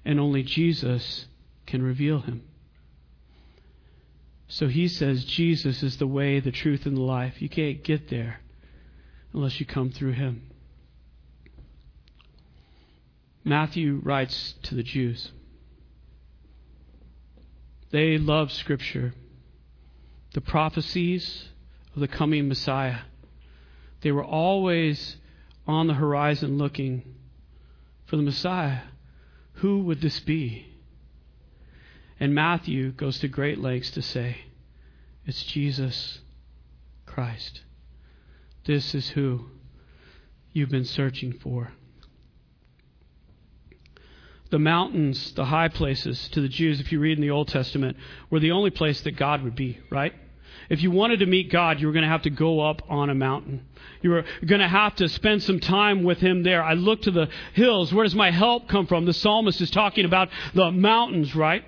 and 0.04 0.20
only 0.20 0.42
Jesus 0.42 1.26
can 1.66 1.82
reveal 1.82 2.20
him. 2.20 2.42
So 4.48 4.68
he 4.68 4.88
says 4.88 5.24
Jesus 5.24 5.82
is 5.82 5.96
the 5.96 6.06
way, 6.06 6.40
the 6.40 6.52
truth, 6.52 6.86
and 6.86 6.96
the 6.96 7.02
life. 7.02 7.42
You 7.42 7.48
can't 7.48 7.82
get 7.82 8.08
there 8.08 8.40
unless 9.32 9.58
you 9.58 9.66
come 9.66 9.90
through 9.90 10.12
him. 10.12 10.42
Matthew 13.44 14.00
writes 14.02 14.54
to 14.64 14.74
the 14.74 14.82
Jews. 14.82 15.30
They 17.90 18.18
love 18.18 18.50
Scripture, 18.50 19.14
the 20.34 20.40
prophecies 20.40 21.48
of 21.94 22.00
the 22.00 22.08
coming 22.08 22.48
Messiah. 22.48 22.98
They 24.00 24.12
were 24.12 24.24
always 24.24 25.16
on 25.66 25.86
the 25.86 25.94
horizon 25.94 26.58
looking 26.58 27.02
for 28.06 28.16
the 28.16 28.22
Messiah. 28.22 28.80
Who 29.54 29.80
would 29.84 30.00
this 30.00 30.20
be? 30.20 30.66
And 32.18 32.34
Matthew 32.34 32.92
goes 32.92 33.18
to 33.20 33.28
great 33.28 33.58
lengths 33.58 33.90
to 33.90 34.02
say, 34.02 34.38
it's 35.26 35.42
Jesus 35.42 36.20
Christ. 37.04 37.62
This 38.64 38.94
is 38.94 39.10
who 39.10 39.46
you've 40.52 40.70
been 40.70 40.84
searching 40.84 41.32
for. 41.32 41.72
The 44.50 44.58
mountains, 44.58 45.32
the 45.32 45.46
high 45.46 45.68
places 45.68 46.28
to 46.28 46.40
the 46.40 46.48
Jews, 46.48 46.80
if 46.80 46.92
you 46.92 47.00
read 47.00 47.18
in 47.18 47.22
the 47.22 47.30
Old 47.30 47.48
Testament, 47.48 47.96
were 48.30 48.40
the 48.40 48.52
only 48.52 48.70
place 48.70 49.00
that 49.02 49.16
God 49.16 49.42
would 49.42 49.56
be, 49.56 49.78
right? 49.90 50.14
If 50.70 50.82
you 50.82 50.90
wanted 50.90 51.18
to 51.18 51.26
meet 51.26 51.50
God, 51.50 51.80
you 51.80 51.86
were 51.86 51.92
going 51.92 52.04
to 52.04 52.08
have 52.08 52.22
to 52.22 52.30
go 52.30 52.60
up 52.60 52.82
on 52.88 53.10
a 53.10 53.14
mountain. 53.14 53.66
You 54.02 54.10
were 54.10 54.24
going 54.44 54.60
to 54.60 54.68
have 54.68 54.94
to 54.96 55.08
spend 55.08 55.42
some 55.42 55.60
time 55.60 56.04
with 56.04 56.18
Him 56.18 56.44
there. 56.44 56.62
I 56.62 56.74
look 56.74 57.02
to 57.02 57.10
the 57.10 57.28
hills. 57.54 57.92
Where 57.92 58.04
does 58.04 58.14
my 58.14 58.30
help 58.30 58.68
come 58.68 58.86
from? 58.86 59.04
The 59.04 59.12
psalmist 59.12 59.60
is 59.60 59.70
talking 59.70 60.04
about 60.04 60.28
the 60.54 60.70
mountains, 60.70 61.34
right? 61.34 61.64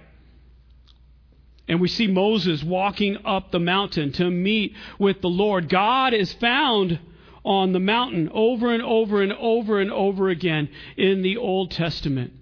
And 1.68 1.80
we 1.80 1.88
see 1.88 2.06
Moses 2.06 2.64
walking 2.64 3.18
up 3.26 3.50
the 3.50 3.60
mountain 3.60 4.10
to 4.12 4.30
meet 4.30 4.74
with 4.98 5.20
the 5.20 5.28
Lord. 5.28 5.68
God 5.68 6.14
is 6.14 6.32
found 6.32 6.98
on 7.44 7.72
the 7.72 7.80
mountain 7.80 8.30
over 8.32 8.72
and 8.72 8.82
over 8.82 9.22
and 9.22 9.32
over 9.34 9.80
and 9.80 9.92
over 9.92 10.30
again 10.30 10.68
in 10.96 11.22
the 11.22 11.36
Old 11.36 11.70
Testament. 11.70 12.32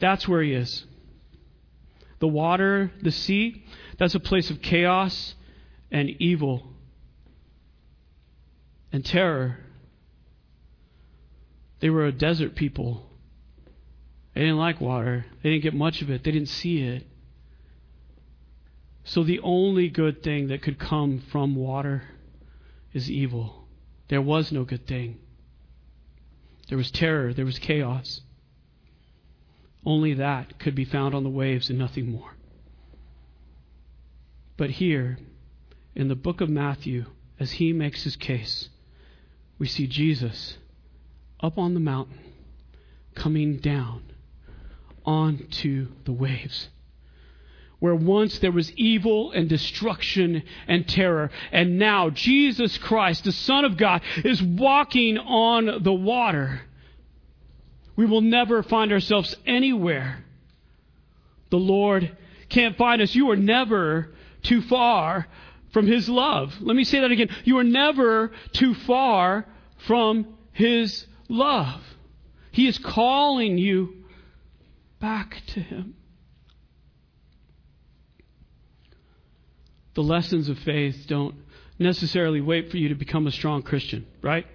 That's 0.00 0.26
where 0.26 0.42
he 0.42 0.52
is. 0.52 0.84
The 2.18 2.28
water, 2.28 2.90
the 3.02 3.12
sea, 3.12 3.64
that's 3.98 4.14
a 4.14 4.20
place 4.20 4.50
of 4.50 4.60
chaos 4.60 5.34
and 5.90 6.10
evil 6.18 6.66
and 8.92 9.04
terror. 9.04 9.58
They 11.80 11.90
were 11.90 12.06
a 12.06 12.12
desert 12.12 12.54
people. 12.54 13.06
They 14.34 14.42
didn't 14.42 14.58
like 14.58 14.80
water. 14.80 15.24
They 15.42 15.50
didn't 15.50 15.62
get 15.62 15.74
much 15.74 16.02
of 16.02 16.10
it. 16.10 16.24
They 16.24 16.30
didn't 16.30 16.48
see 16.48 16.82
it. 16.82 17.06
So 19.10 19.24
the 19.24 19.40
only 19.40 19.88
good 19.88 20.22
thing 20.22 20.46
that 20.48 20.62
could 20.62 20.78
come 20.78 21.18
from 21.18 21.56
water 21.56 22.04
is 22.92 23.10
evil. 23.10 23.66
There 24.06 24.22
was 24.22 24.52
no 24.52 24.62
good 24.62 24.86
thing. 24.86 25.18
There 26.68 26.78
was 26.78 26.92
terror, 26.92 27.34
there 27.34 27.44
was 27.44 27.58
chaos. 27.58 28.20
Only 29.84 30.14
that 30.14 30.60
could 30.60 30.76
be 30.76 30.84
found 30.84 31.16
on 31.16 31.24
the 31.24 31.28
waves 31.28 31.70
and 31.70 31.76
nothing 31.76 32.08
more. 32.08 32.36
But 34.56 34.70
here, 34.70 35.18
in 35.96 36.06
the 36.06 36.14
book 36.14 36.40
of 36.40 36.48
Matthew, 36.48 37.06
as 37.40 37.50
he 37.50 37.72
makes 37.72 38.04
his 38.04 38.14
case, 38.14 38.68
we 39.58 39.66
see 39.66 39.88
Jesus 39.88 40.56
up 41.40 41.58
on 41.58 41.74
the 41.74 41.80
mountain, 41.80 42.20
coming 43.16 43.56
down 43.56 44.04
onto 45.04 45.88
the 46.04 46.12
waves 46.12 46.68
where 47.80 47.94
once 47.94 48.38
there 48.38 48.52
was 48.52 48.70
evil 48.72 49.32
and 49.32 49.48
destruction 49.48 50.42
and 50.68 50.86
terror. 50.86 51.30
And 51.50 51.78
now 51.78 52.10
Jesus 52.10 52.78
Christ, 52.78 53.24
the 53.24 53.32
Son 53.32 53.64
of 53.64 53.76
God, 53.76 54.02
is 54.24 54.42
walking 54.42 55.18
on 55.18 55.82
the 55.82 55.92
water. 55.92 56.60
We 57.96 58.06
will 58.06 58.20
never 58.20 58.62
find 58.62 58.92
ourselves 58.92 59.34
anywhere. 59.46 60.24
The 61.50 61.56
Lord 61.56 62.16
can't 62.48 62.76
find 62.76 63.02
us. 63.02 63.14
You 63.14 63.30
are 63.30 63.36
never 63.36 64.14
too 64.42 64.62
far 64.62 65.26
from 65.72 65.86
His 65.86 66.08
love. 66.08 66.54
Let 66.60 66.76
me 66.76 66.84
say 66.84 67.00
that 67.00 67.10
again. 67.10 67.28
You 67.44 67.58
are 67.58 67.64
never 67.64 68.32
too 68.52 68.74
far 68.74 69.46
from 69.86 70.34
His 70.52 71.06
love. 71.28 71.80
He 72.52 72.68
is 72.68 72.78
calling 72.78 73.58
you 73.58 74.04
back 75.00 75.42
to 75.48 75.60
Him. 75.60 75.94
The 80.00 80.06
lessons 80.06 80.48
of 80.48 80.58
faith 80.60 81.04
don't 81.08 81.34
necessarily 81.78 82.40
wait 82.40 82.70
for 82.70 82.78
you 82.78 82.88
to 82.88 82.94
become 82.94 83.26
a 83.26 83.30
strong 83.30 83.60
Christian, 83.60 84.06
right? 84.22 84.46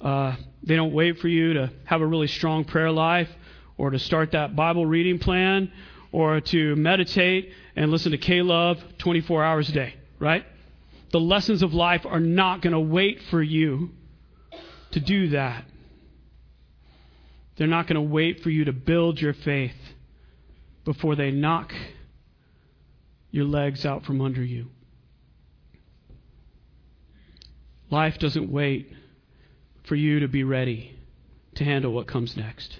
Uh, 0.00 0.34
they 0.64 0.74
don't 0.74 0.92
wait 0.92 1.20
for 1.20 1.28
you 1.28 1.52
to 1.52 1.70
have 1.84 2.00
a 2.00 2.06
really 2.06 2.26
strong 2.26 2.64
prayer 2.64 2.90
life 2.90 3.28
or 3.78 3.90
to 3.90 4.00
start 4.00 4.32
that 4.32 4.56
Bible 4.56 4.84
reading 4.84 5.20
plan 5.20 5.70
or 6.10 6.40
to 6.40 6.74
meditate 6.74 7.52
and 7.76 7.92
listen 7.92 8.10
to 8.10 8.18
K 8.18 8.42
Love 8.42 8.82
24 8.98 9.44
hours 9.44 9.68
a 9.68 9.72
day, 9.72 9.94
right? 10.18 10.44
The 11.12 11.20
lessons 11.20 11.62
of 11.62 11.72
life 11.72 12.04
are 12.04 12.18
not 12.18 12.60
going 12.60 12.72
to 12.72 12.80
wait 12.80 13.22
for 13.30 13.40
you 13.40 13.90
to 14.90 14.98
do 14.98 15.28
that. 15.28 15.64
They're 17.56 17.68
not 17.68 17.86
going 17.86 18.04
to 18.04 18.12
wait 18.12 18.40
for 18.40 18.50
you 18.50 18.64
to 18.64 18.72
build 18.72 19.20
your 19.20 19.34
faith 19.34 19.76
before 20.84 21.14
they 21.14 21.30
knock 21.30 21.72
your 23.32 23.46
legs 23.46 23.84
out 23.84 24.04
from 24.04 24.20
under 24.20 24.44
you. 24.44 24.66
Life 27.90 28.18
doesn't 28.18 28.50
wait 28.50 28.92
for 29.84 29.96
you 29.96 30.20
to 30.20 30.28
be 30.28 30.44
ready 30.44 30.96
to 31.56 31.64
handle 31.64 31.92
what 31.92 32.06
comes 32.06 32.36
next. 32.36 32.78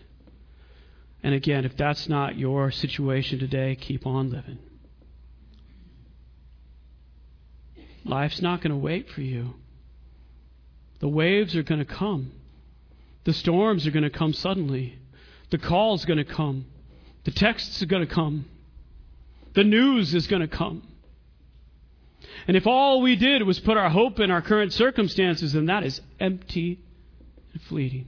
And 1.23 1.35
again, 1.35 1.65
if 1.65 1.77
that's 1.77 2.09
not 2.09 2.39
your 2.39 2.71
situation 2.71 3.39
today, 3.39 3.77
keep 3.77 4.07
on 4.07 4.31
living. 4.31 4.59
Life's 8.05 8.43
not 8.43 8.61
going 8.61 8.73
to 8.73 8.77
wait 8.77 9.09
for 9.09 9.21
you. 9.21 9.55
The 11.01 11.09
waves 11.09 11.57
are 11.57 11.63
going 11.63 11.85
to 11.85 11.85
come. 11.85 12.33
The 13.25 13.33
storms 13.33 13.87
are 13.87 13.91
going 13.91 14.03
to 14.03 14.11
come 14.11 14.33
suddenly. 14.33 14.99
The 15.51 15.59
call's 15.59 16.05
going 16.05 16.19
to 16.19 16.25
come. 16.25 16.67
The 17.25 17.31
texts 17.31 17.83
are 17.83 17.87
going 17.87 18.07
to 18.07 18.13
come. 18.13 18.47
The 19.55 19.65
news 19.65 20.15
is 20.15 20.27
going 20.27 20.43
to 20.43 20.49
come. 20.49 20.83
And 22.47 22.57
if 22.57 22.67
all 22.67 23.03
we 23.03 23.17
did 23.17 23.43
was 23.43 23.61
put 23.61 23.77
our 23.77 23.91
hope 23.91 24.19
in 24.19 24.31
our 24.31 24.43
current 24.43 24.73
circumstances, 24.73 25.53
then 25.53 25.67
that 25.67 25.85
is 25.85 26.01
empty 26.19 26.81
and 27.53 27.63
fleeting. 27.63 28.07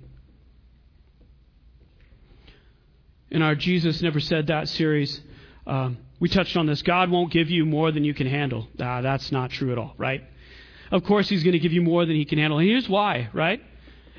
In 3.31 3.43
our 3.43 3.55
Jesus 3.55 4.01
Never 4.01 4.21
Said 4.21 4.47
That 4.47 4.69
series, 4.69 5.21
um, 5.67 5.99
we 6.21 6.29
touched 6.29 6.57
on 6.57 6.67
this. 6.67 6.83
God 6.83 7.11
won't 7.11 7.33
give 7.33 7.51
you 7.51 7.65
more 7.65 7.91
than 7.93 8.05
you 8.05 8.15
can 8.15 8.27
handle. 8.27 8.69
Ah, 8.81 9.01
that's 9.01 9.33
not 9.33 9.51
true 9.51 9.73
at 9.73 9.79
all, 9.79 9.95
right? 9.99 10.23
Of 10.91 11.05
course, 11.05 11.29
He's 11.29 11.43
going 11.43 11.53
to 11.53 11.59
give 11.59 11.73
you 11.73 11.83
more 11.83 12.07
than 12.07 12.17
He 12.17 12.25
can 12.25 12.39
handle. 12.39 12.59
And 12.59 12.69
here's 12.69 12.89
why, 12.89 13.29
right? 13.33 13.61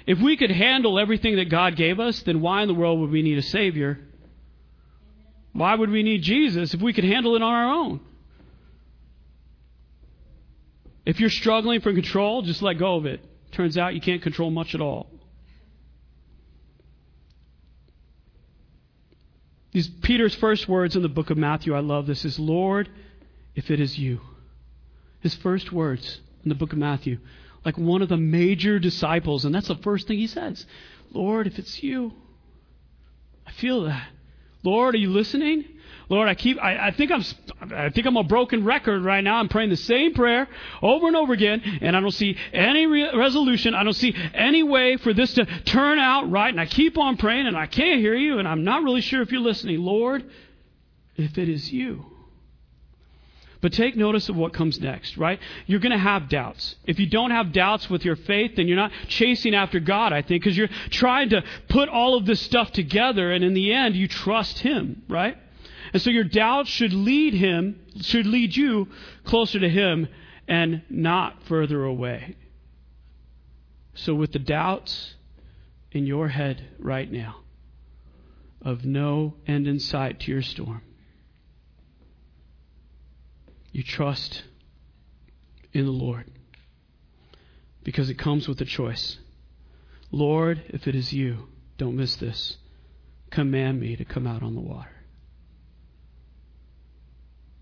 If 0.06 0.20
we 0.20 0.38
could 0.38 0.52
handle 0.52 1.00
everything 1.00 1.38
that 1.38 1.50
God 1.50 1.76
gave 1.76 2.00
us, 2.00 2.22
then 2.24 2.42
why 2.42 2.62
in 2.62 2.68
the 2.68 2.74
world 2.74 3.00
would 3.00 3.10
we 3.10 3.22
need 3.22 3.38
a 3.38 3.42
Savior? 3.42 4.00
Why 5.56 5.74
would 5.74 5.90
we 5.90 6.04
need 6.04 6.22
Jesus 6.22 6.74
if 6.74 6.82
we 6.82 6.92
could 6.92 7.06
handle 7.06 7.38
it 7.38 7.42
on 7.42 7.54
our 7.54 7.74
own? 7.74 8.02
If 11.06 11.22
you're 11.22 11.30
struggling 11.30 11.80
for 11.80 11.94
control, 11.94 12.42
just 12.42 12.62
let 12.62 12.78
go 12.78 12.98
of 12.98 13.06
it. 13.06 13.22
Turns 13.54 13.78
out 13.78 13.96
you 13.96 14.02
can't 14.02 14.22
control 14.22 14.52
much 14.52 14.76
at 14.76 14.82
all. 14.82 15.10
These 19.72 19.88
Peter's 19.88 20.36
first 20.36 20.68
words 20.68 20.98
in 20.98 21.04
the 21.04 21.10
book 21.10 21.30
of 21.30 21.38
Matthew, 21.38 21.74
I 21.74 21.80
love 21.80 22.06
this, 22.06 22.26
is 22.26 22.38
Lord, 22.38 22.90
if 23.56 23.72
it 23.72 23.80
is 23.80 23.98
you. 23.98 24.20
His 25.22 25.36
first 25.36 25.72
words 25.72 26.20
in 26.44 26.50
the 26.50 26.56
book 26.56 26.74
of 26.74 26.80
Matthew, 26.80 27.20
like 27.64 27.78
one 27.78 28.02
of 28.02 28.10
the 28.10 28.18
major 28.18 28.78
disciples, 28.78 29.46
and 29.46 29.56
that's 29.56 29.70
the 29.70 29.76
first 29.76 30.06
thing 30.06 30.18
he 30.18 30.28
says. 30.28 30.66
Lord, 31.14 31.48
if 31.48 31.58
it's 31.58 31.82
you. 31.82 32.12
I 33.48 33.54
feel 33.54 33.86
that. 33.86 34.10
Lord, 34.66 34.96
are 34.96 34.98
you 34.98 35.12
listening? 35.12 35.66
Lord, 36.10 36.28
I 36.28 36.36
keep, 36.36 36.62
I, 36.62 36.88
I, 36.88 36.92
think 36.92 37.12
I'm, 37.12 37.24
I 37.74 37.90
think 37.90 38.06
I'm 38.06 38.18
a 38.18 38.24
broken 38.24 38.64
record 38.64 39.04
right 39.04 39.24
now. 39.24 39.38
I'm 39.38 39.48
praying 39.48 39.70
the 39.70 39.78
same 39.78 40.14
prayer 40.14 40.48
over 40.82 41.08
and 41.08 41.16
over 41.16 41.34
again, 41.34 41.62
and 41.82 41.96
I 41.96 42.00
don't 42.00 42.12
see 42.12 42.38
any 42.54 42.86
re- 42.86 43.16
resolution. 43.16 43.74
I 43.74 43.84
don't 43.84 43.94
see 43.94 44.16
any 44.34 44.62
way 44.62 44.98
for 44.98 45.14
this 45.14 45.34
to 45.36 45.46
turn 45.46 45.98
out 45.98 46.30
right. 46.30 46.50
And 46.50 46.60
I 46.60 46.66
keep 46.66 46.98
on 46.98 47.18
praying, 47.18 47.48
and 47.48 47.58
I 47.58 47.66
can't 47.66 48.00
hear 48.00 48.16
you, 48.16 48.40
and 48.40 48.48
I'm 48.48 48.64
not 48.64 48.84
really 48.84 49.02
sure 49.02 49.22
if 49.22 49.32
you're 49.32 49.42
listening. 49.42 49.80
Lord, 49.80 50.30
if 51.16 51.38
it 51.38 51.50
is 51.50 51.72
you. 51.72 52.06
But 53.62 53.74
take 53.74 53.96
notice 53.96 54.30
of 54.30 54.36
what 54.36 54.54
comes 54.54 54.80
next, 54.80 55.18
right? 55.18 55.40
You're 55.66 55.80
going 55.80 55.92
to 55.92 55.98
have 55.98 56.30
doubts. 56.30 56.76
If 56.86 57.00
you 57.00 57.08
don't 57.08 57.32
have 57.32 57.52
doubts 57.52 57.90
with 57.90 58.06
your 58.06 58.16
faith, 58.16 58.56
then 58.56 58.68
you're 58.68 58.78
not 58.78 58.92
chasing 59.08 59.56
after 59.56 59.80
God, 59.80 60.14
I 60.14 60.22
think, 60.22 60.44
because 60.44 60.58
you're 60.58 60.70
trying 60.90 61.30
to 61.30 61.44
put 61.70 61.90
all 61.90 62.16
of 62.16 62.26
this 62.26 62.42
stuff 62.42 62.72
together, 62.72 63.32
and 63.32 63.44
in 63.44 63.54
the 63.54 63.74
end, 63.74 63.96
you 63.96 64.08
trust 64.08 64.60
Him, 64.60 65.04
right? 65.08 65.38
And 65.96 66.02
so 66.02 66.10
your 66.10 66.26
doubts 66.26 66.70
should 66.70 66.94
lead 66.94 67.34
him, 67.34 67.80
should 68.02 68.26
lead 68.26 68.54
you 68.54 68.90
closer 69.24 69.60
to 69.62 69.70
him 69.70 70.10
and 70.46 70.82
not 70.90 71.44
further 71.44 71.86
away. 71.86 72.36
So 73.94 74.14
with 74.14 74.34
the 74.34 74.40
doubts 74.40 75.16
in 75.92 76.06
your 76.06 76.28
head 76.28 76.68
right 76.80 77.10
now 77.10 77.38
of 78.62 78.84
no 78.84 79.36
end 79.48 79.68
in 79.68 79.80
sight 79.80 80.20
to 80.22 80.32
your 80.32 80.42
storm, 80.42 80.82
you 83.76 83.84
trust 83.84 84.44
in 85.74 85.84
the 85.84 85.92
Lord 85.92 86.32
because 87.84 88.10
it 88.10 88.14
comes 88.14 88.48
with 88.48 88.62
a 88.62 88.66
choice. 88.66 89.18
Lord, 90.14 90.64
if 90.70 90.88
it 90.88 90.96
is 90.96 91.12
you, 91.12 91.50
don't 91.78 91.98
miss 91.98 92.16
this. 92.16 92.56
Command 93.32 93.82
me 93.82 93.98
to 93.98 94.06
come 94.06 94.26
out 94.26 94.44
on 94.44 94.56
the 94.56 94.62
water. 94.62 94.96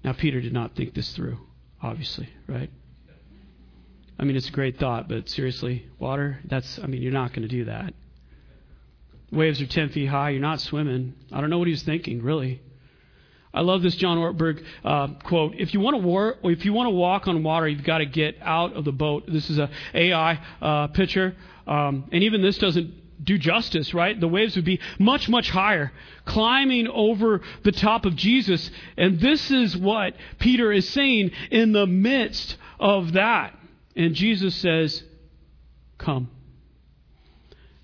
Now, 0.03 0.13
Peter 0.13 0.39
did 0.39 0.53
not 0.53 0.75
think 0.75 0.93
this 0.93 1.13
through, 1.13 1.39
obviously, 1.81 2.29
right? 2.45 2.69
I 4.19 4.23
mean, 4.23 4.35
it's 4.35 4.49
a 4.49 4.51
great 4.51 4.77
thought, 4.77 5.09
but 5.09 5.27
seriously, 5.29 5.87
water, 5.97 6.41
that's, 6.45 6.77
I 6.77 6.85
mean, 6.85 7.01
you're 7.01 7.11
not 7.11 7.33
going 7.33 7.41
to 7.41 7.47
do 7.47 7.65
that. 7.65 7.95
Waves 9.31 9.59
are 9.61 9.65
10 9.65 9.89
feet 9.89 10.09
high. 10.09 10.29
You're 10.29 10.41
not 10.41 10.61
swimming. 10.61 11.15
I 11.31 11.41
don't 11.41 11.49
know 11.49 11.57
what 11.57 11.67
he 11.67 11.73
was 11.73 11.81
thinking, 11.81 12.21
really. 12.21 12.61
I 13.53 13.61
love 13.61 13.81
this 13.83 13.95
John 13.95 14.17
Ortberg 14.17 14.63
uh, 14.83 15.07
quote. 15.23 15.55
If 15.57 15.73
you 15.73 15.79
want 15.79 15.95
to 15.95 15.99
war, 15.99 16.37
if 16.43 16.65
you 16.65 16.73
want 16.73 16.87
to 16.87 16.91
walk 16.91 17.27
on 17.27 17.43
water, 17.43 17.67
you've 17.67 17.83
got 17.83 17.99
to 17.99 18.05
get 18.05 18.37
out 18.41 18.73
of 18.73 18.83
the 18.83 18.91
boat. 18.91 19.25
This 19.27 19.49
is 19.49 19.59
a 19.59 19.69
AI 19.93 20.39
uh, 20.61 20.87
picture, 20.87 21.35
um, 21.67 22.05
and 22.11 22.23
even 22.23 22.41
this 22.41 22.57
doesn't 22.57 23.23
do 23.23 23.37
justice, 23.37 23.93
right? 23.93 24.19
The 24.19 24.27
waves 24.27 24.55
would 24.55 24.65
be 24.65 24.79
much, 24.99 25.29
much 25.29 25.49
higher, 25.49 25.91
climbing 26.25 26.87
over 26.87 27.41
the 27.63 27.71
top 27.71 28.05
of 28.05 28.15
Jesus. 28.15 28.69
And 28.97 29.19
this 29.19 29.51
is 29.51 29.77
what 29.77 30.15
Peter 30.39 30.71
is 30.71 30.89
saying 30.89 31.31
in 31.51 31.71
the 31.71 31.87
midst 31.87 32.57
of 32.79 33.13
that. 33.13 33.57
And 33.95 34.15
Jesus 34.15 34.55
says, 34.55 35.03
Come. 35.97 36.29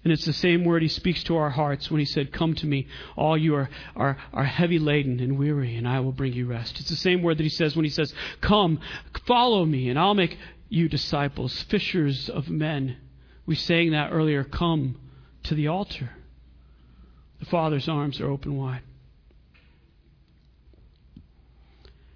And 0.04 0.14
it's 0.14 0.26
the 0.26 0.34
same 0.34 0.64
word 0.64 0.82
he 0.82 0.88
speaks 0.88 1.24
to 1.26 1.36
our 1.36 1.50
hearts 1.50 1.91
when 1.91 2.00
he 2.00 2.06
said, 2.06 2.32
Come 2.32 2.56
to 2.56 2.66
me, 2.66 2.88
all 3.18 3.38
you 3.38 3.56
are, 3.56 3.70
are, 3.95 4.18
are 4.32 4.45
heavy 4.45 4.80
laden 4.80 5.20
and 5.20 5.38
weary, 5.38 5.76
and 5.76 5.88
I 5.88 6.00
will 6.00 6.14
bring 6.14 6.34
you 6.34 6.45
rest. 6.45 6.80
It's 6.80 6.89
the 6.89 6.95
same 6.95 7.22
word 7.22 7.38
that 7.38 7.43
he 7.43 7.50
says 7.50 7.76
when 7.76 7.86
he 7.86 7.91
says, 7.91 8.14
Come, 8.39 8.80
follow 9.26 9.66
me, 9.66 9.89
and 9.89 10.00
I'll 10.00 10.14
make 10.14 10.38
you 10.70 10.88
disciples, 10.88 11.64
fishers 11.64 12.30
of 12.30 12.50
men. 12.50 12.97
We 13.45 13.56
sang 13.56 13.91
that 13.91 14.12
earlier, 14.12 14.45
Come 14.45 14.97
to 15.43 15.56
the 15.56 15.68
altar. 15.68 16.12
The 17.39 17.45
Father's 17.45 17.89
arms 17.89 18.22
are 18.22 18.30
open 18.30 18.56
wide. 18.56 18.84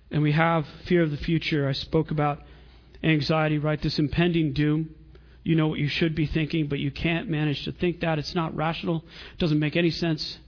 And 0.10 0.22
we 0.22 0.32
have 0.32 0.66
fear 0.86 1.02
of 1.02 1.12
the 1.12 1.18
future. 1.18 1.68
I 1.68 1.72
spoke 1.72 2.12
about 2.12 2.44
anxiety, 3.04 3.58
right? 3.58 3.82
This 3.82 4.00
impending 4.00 4.54
doom. 4.54 4.94
You 5.44 5.56
know 5.56 5.68
what 5.68 5.80
you 5.80 5.88
should 5.88 6.16
be 6.16 6.26
thinking, 6.26 6.68
but 6.68 6.80
you 6.80 6.90
can't 6.90 7.30
manage 7.30 7.66
to 7.66 7.72
think 7.74 8.00
that. 8.00 8.18
It's 8.18 8.34
not 8.34 8.56
rational. 8.56 9.04
It 9.34 9.40
doesn't 9.40 9.60
make 9.60 9.76
any 9.76 9.90
sense. 9.90 10.40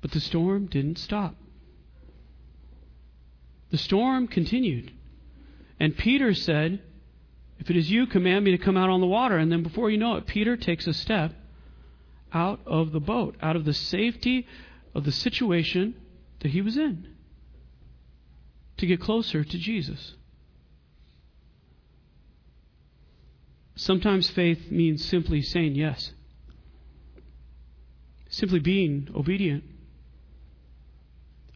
But 0.00 0.12
the 0.12 0.20
storm 0.20 0.66
didn't 0.66 0.98
stop. 0.98 1.34
The 3.70 3.78
storm 3.78 4.26
continued. 4.26 4.92
And 5.78 5.96
Peter 5.96 6.32
said, 6.32 6.80
If 7.58 7.68
it 7.68 7.76
is 7.76 7.90
you, 7.90 8.06
command 8.06 8.44
me 8.44 8.52
to 8.52 8.58
come 8.58 8.76
out 8.76 8.88
on 8.88 9.00
the 9.00 9.06
water. 9.06 9.36
And 9.36 9.52
then 9.52 9.62
before 9.62 9.90
you 9.90 9.98
know 9.98 10.16
it, 10.16 10.26
Peter 10.26 10.56
takes 10.56 10.86
a 10.86 10.94
step 10.94 11.34
out 12.32 12.60
of 12.66 12.92
the 12.92 13.00
boat, 13.00 13.36
out 13.42 13.56
of 13.56 13.64
the 13.64 13.74
safety 13.74 14.46
of 14.94 15.04
the 15.04 15.12
situation 15.12 15.94
that 16.40 16.50
he 16.50 16.62
was 16.62 16.76
in, 16.76 17.06
to 18.78 18.86
get 18.86 19.00
closer 19.00 19.44
to 19.44 19.58
Jesus. 19.58 20.14
Sometimes 23.78 24.28
faith 24.28 24.72
means 24.72 25.04
simply 25.04 25.40
saying 25.40 25.76
yes, 25.76 26.12
simply 28.28 28.58
being 28.58 29.08
obedient. 29.14 29.62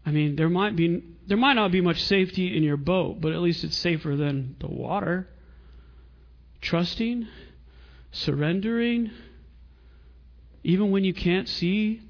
I 0.07 0.13
mean, 0.13 0.37
there 0.37 0.49
might 0.49 0.77
be 0.77 1.03
there 1.27 1.37
might 1.37 1.55
not 1.55 1.73
be 1.73 1.81
much 1.81 2.05
safety 2.05 2.57
in 2.57 2.63
your 2.63 2.77
boat, 2.77 3.21
but 3.21 3.33
at 3.33 3.41
least 3.41 3.65
it's 3.65 3.77
safer 3.77 4.15
than 4.15 4.55
the 4.61 4.69
water. 4.69 5.29
Trusting, 6.61 7.27
surrendering, 8.13 9.11
even 10.63 10.93
when 10.93 11.03
you 11.03 11.13
can't 11.13 11.49
see. 11.49 12.03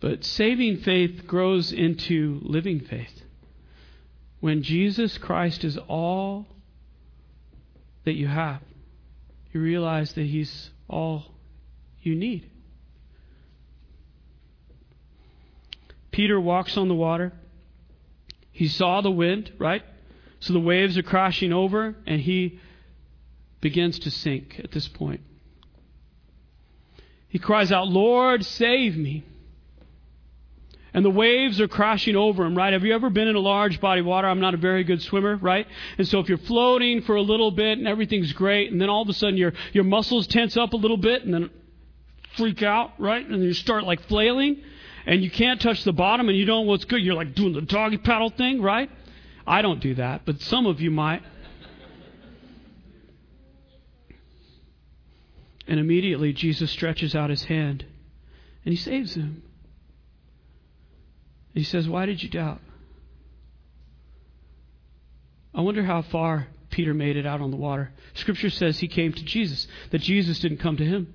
But 0.00 0.24
saving 0.24 0.78
faith 0.78 1.24
grows 1.28 1.72
into 1.72 2.40
living 2.42 2.80
faith. 2.80 3.23
When 4.44 4.62
Jesus 4.62 5.16
Christ 5.16 5.64
is 5.64 5.78
all 5.88 6.46
that 8.04 8.12
you 8.12 8.26
have, 8.26 8.60
you 9.54 9.60
realize 9.62 10.12
that 10.12 10.26
He's 10.26 10.68
all 10.86 11.32
you 12.02 12.14
need. 12.14 12.50
Peter 16.10 16.38
walks 16.38 16.76
on 16.76 16.88
the 16.88 16.94
water. 16.94 17.32
He 18.52 18.68
saw 18.68 19.00
the 19.00 19.10
wind, 19.10 19.50
right? 19.58 19.82
So 20.40 20.52
the 20.52 20.60
waves 20.60 20.98
are 20.98 21.02
crashing 21.02 21.54
over, 21.54 21.96
and 22.06 22.20
he 22.20 22.60
begins 23.62 23.98
to 24.00 24.10
sink 24.10 24.60
at 24.62 24.72
this 24.72 24.88
point. 24.88 25.22
He 27.28 27.38
cries 27.38 27.72
out, 27.72 27.88
Lord, 27.88 28.44
save 28.44 28.94
me. 28.94 29.24
And 30.94 31.04
the 31.04 31.10
waves 31.10 31.60
are 31.60 31.66
crashing 31.68 32.14
over 32.14 32.44
him, 32.44 32.56
right? 32.56 32.72
Have 32.72 32.84
you 32.84 32.94
ever 32.94 33.10
been 33.10 33.26
in 33.26 33.34
a 33.34 33.40
large 33.40 33.80
body 33.80 34.00
of 34.00 34.06
water? 34.06 34.28
I'm 34.28 34.40
not 34.40 34.54
a 34.54 34.56
very 34.56 34.84
good 34.84 35.02
swimmer, 35.02 35.36
right? 35.36 35.66
And 35.98 36.06
so 36.06 36.20
if 36.20 36.28
you're 36.28 36.38
floating 36.38 37.02
for 37.02 37.16
a 37.16 37.22
little 37.22 37.50
bit 37.50 37.78
and 37.78 37.88
everything's 37.88 38.32
great, 38.32 38.70
and 38.70 38.80
then 38.80 38.88
all 38.88 39.02
of 39.02 39.08
a 39.08 39.12
sudden 39.12 39.36
your, 39.36 39.52
your 39.72 39.82
muscles 39.84 40.28
tense 40.28 40.56
up 40.56 40.72
a 40.72 40.76
little 40.76 40.96
bit 40.96 41.24
and 41.24 41.34
then 41.34 41.50
freak 42.36 42.62
out, 42.62 42.92
right? 43.00 43.26
And 43.26 43.42
you 43.42 43.54
start 43.54 43.84
like 43.84 44.06
flailing. 44.06 44.62
and 45.06 45.22
you 45.22 45.30
can't 45.30 45.60
touch 45.60 45.84
the 45.84 45.92
bottom 45.92 46.28
and 46.28 46.38
you 46.38 46.44
don't 46.44 46.64
know 46.64 46.70
what's 46.70 46.84
good. 46.84 47.02
You're 47.02 47.14
like 47.14 47.34
doing 47.34 47.52
the 47.52 47.60
doggy 47.60 47.98
paddle 47.98 48.30
thing, 48.30 48.62
right? 48.62 48.90
I 49.46 49.62
don't 49.62 49.80
do 49.80 49.94
that, 49.96 50.22
but 50.24 50.40
some 50.40 50.66
of 50.66 50.80
you 50.80 50.90
might. 50.90 51.22
And 55.66 55.80
immediately 55.80 56.32
Jesus 56.32 56.70
stretches 56.70 57.14
out 57.14 57.30
his 57.30 57.44
hand 57.44 57.84
and 58.64 58.72
he 58.72 58.76
saves 58.76 59.14
him. 59.14 59.42
He 61.54 61.64
says, 61.64 61.88
Why 61.88 62.04
did 62.04 62.22
you 62.22 62.28
doubt? 62.28 62.60
I 65.54 65.60
wonder 65.60 65.84
how 65.84 66.02
far 66.02 66.48
Peter 66.70 66.92
made 66.92 67.16
it 67.16 67.26
out 67.26 67.40
on 67.40 67.52
the 67.52 67.56
water. 67.56 67.92
Scripture 68.14 68.50
says 68.50 68.78
he 68.78 68.88
came 68.88 69.12
to 69.12 69.24
Jesus, 69.24 69.68
that 69.90 70.00
Jesus 70.00 70.40
didn't 70.40 70.58
come 70.58 70.76
to 70.76 70.84
him. 70.84 71.14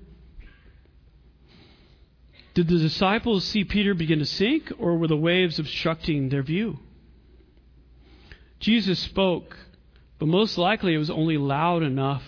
Did 2.54 2.68
the 2.68 2.78
disciples 2.78 3.44
see 3.44 3.64
Peter 3.64 3.92
begin 3.94 4.18
to 4.20 4.24
sink, 4.24 4.72
or 4.78 4.96
were 4.96 5.06
the 5.06 5.16
waves 5.16 5.58
obstructing 5.58 6.30
their 6.30 6.42
view? 6.42 6.78
Jesus 8.58 8.98
spoke, 8.98 9.56
but 10.18 10.26
most 10.26 10.56
likely 10.56 10.94
it 10.94 10.98
was 10.98 11.10
only 11.10 11.36
loud 11.36 11.82
enough 11.82 12.22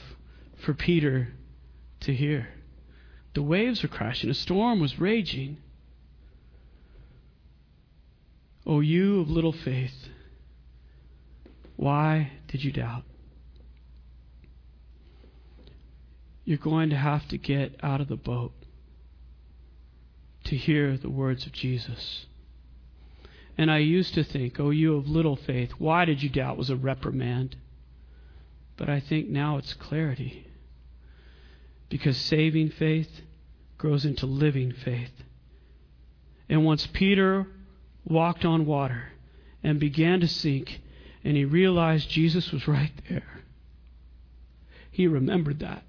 for 0.59 0.75
Peter 0.75 1.29
to 2.01 2.15
hear. 2.15 2.49
The 3.35 3.43
waves 3.43 3.83
were 3.83 3.89
crashing, 3.89 4.29
a 4.29 4.35
storm 4.35 4.81
was 4.81 5.01
raging. 5.01 5.57
O 8.67 8.81
you 8.81 9.21
of 9.21 9.31
little 9.31 9.53
faith, 9.53 10.09
why 11.77 12.33
did 12.49 12.63
you 12.63 12.73
doubt? 12.73 13.03
You're 16.45 16.59
going 16.59 16.91
to 16.91 16.97
have 16.97 17.27
to 17.29 17.39
get 17.39 17.77
out 17.83 18.01
of 18.01 18.09
the 18.09 18.17
boat 18.17 18.53
to 20.45 20.57
hear 20.57 20.97
the 20.97 21.11
words 21.11 21.47
of 21.47 21.53
Jesus. 21.53 22.27
And 23.57 23.71
I 23.71 23.79
used 23.79 24.15
to 24.15 24.25
think, 24.25 24.59
oh, 24.59 24.71
you 24.71 24.97
of 24.97 25.09
little 25.09 25.37
faith, 25.37 25.73
why 25.79 26.05
did 26.05 26.23
you 26.23 26.29
doubt 26.29 26.57
was 26.57 26.71
a 26.71 26.77
reprimand. 26.77 27.57
But 28.77 28.89
I 28.89 29.01
think 29.01 29.29
now 29.29 29.59
it's 29.59 29.75
clarity. 29.75 30.47
Because 31.89 32.17
saving 32.17 32.71
faith 32.71 33.21
grows 33.77 34.05
into 34.05 34.27
living 34.27 34.73
faith. 34.73 35.13
And 36.49 36.65
once 36.65 36.87
Peter 36.87 37.47
walked 38.05 38.45
on 38.45 38.67
water 38.67 39.11
and 39.63 39.79
began 39.79 40.21
to 40.21 40.29
sink, 40.29 40.81
and 41.25 41.37
he 41.37 41.45
realized 41.45 42.09
Jesus 42.09 42.51
was 42.51 42.67
right 42.67 42.93
there, 43.09 43.41
he 44.91 45.07
remembered 45.07 45.61
that 45.61 45.85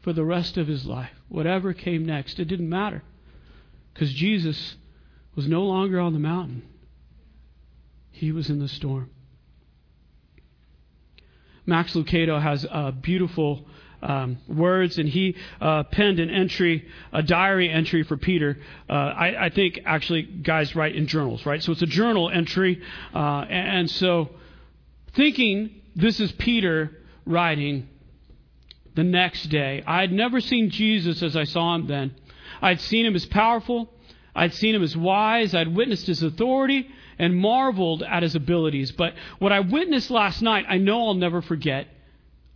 for 0.00 0.12
the 0.12 0.24
rest 0.24 0.56
of 0.56 0.66
his 0.66 0.84
life. 0.86 1.10
Whatever 1.28 1.72
came 1.72 2.04
next, 2.04 2.38
it 2.38 2.46
didn't 2.46 2.68
matter. 2.68 3.02
Because 3.92 4.12
Jesus 4.12 4.76
was 5.34 5.46
no 5.46 5.62
longer 5.62 6.00
on 6.00 6.12
the 6.12 6.18
mountain, 6.18 6.62
he 8.10 8.32
was 8.32 8.50
in 8.50 8.58
the 8.58 8.68
storm. 8.68 9.10
Max 11.64 11.94
Lucado 11.94 12.40
has 12.40 12.66
a 12.70 12.92
beautiful 12.92 13.66
um, 14.02 14.38
words, 14.48 14.98
and 14.98 15.08
he 15.08 15.36
uh, 15.60 15.84
penned 15.84 16.18
an 16.18 16.28
entry, 16.28 16.88
a 17.12 17.22
diary 17.22 17.70
entry 17.70 18.02
for 18.02 18.16
Peter. 18.16 18.58
Uh, 18.88 18.92
I, 18.92 19.46
I, 19.46 19.50
think 19.50 19.80
actually 19.84 20.22
guys 20.22 20.74
write 20.74 20.96
in 20.96 21.06
journals, 21.06 21.46
right? 21.46 21.62
So 21.62 21.72
it's 21.72 21.82
a 21.82 21.86
journal 21.86 22.28
entry, 22.28 22.82
uh, 23.14 23.46
and, 23.48 23.90
so 23.90 24.30
thinking 25.14 25.70
this 25.94 26.18
is 26.20 26.32
Peter 26.32 26.90
writing 27.26 27.88
the 28.94 29.04
next 29.04 29.44
day. 29.44 29.82
I 29.86 30.00
had 30.00 30.12
never 30.12 30.40
seen 30.40 30.70
Jesus 30.70 31.22
as 31.22 31.36
I 31.36 31.44
saw 31.44 31.74
him 31.74 31.86
then. 31.86 32.14
I'd 32.60 32.80
seen 32.80 33.06
him 33.06 33.14
as 33.14 33.26
powerful. 33.26 33.92
I'd 34.34 34.54
seen 34.54 34.74
him 34.74 34.82
as 34.82 34.96
wise. 34.96 35.54
I'd 35.54 35.74
witnessed 35.74 36.06
his 36.06 36.22
authority 36.22 36.88
and 37.18 37.36
marveled 37.36 38.02
at 38.02 38.22
his 38.22 38.34
abilities. 38.34 38.90
But 38.92 39.14
what 39.38 39.52
I 39.52 39.60
witnessed 39.60 40.10
last 40.10 40.42
night, 40.42 40.64
I 40.68 40.78
know 40.78 41.08
I'll 41.08 41.14
never 41.14 41.42
forget. 41.42 41.86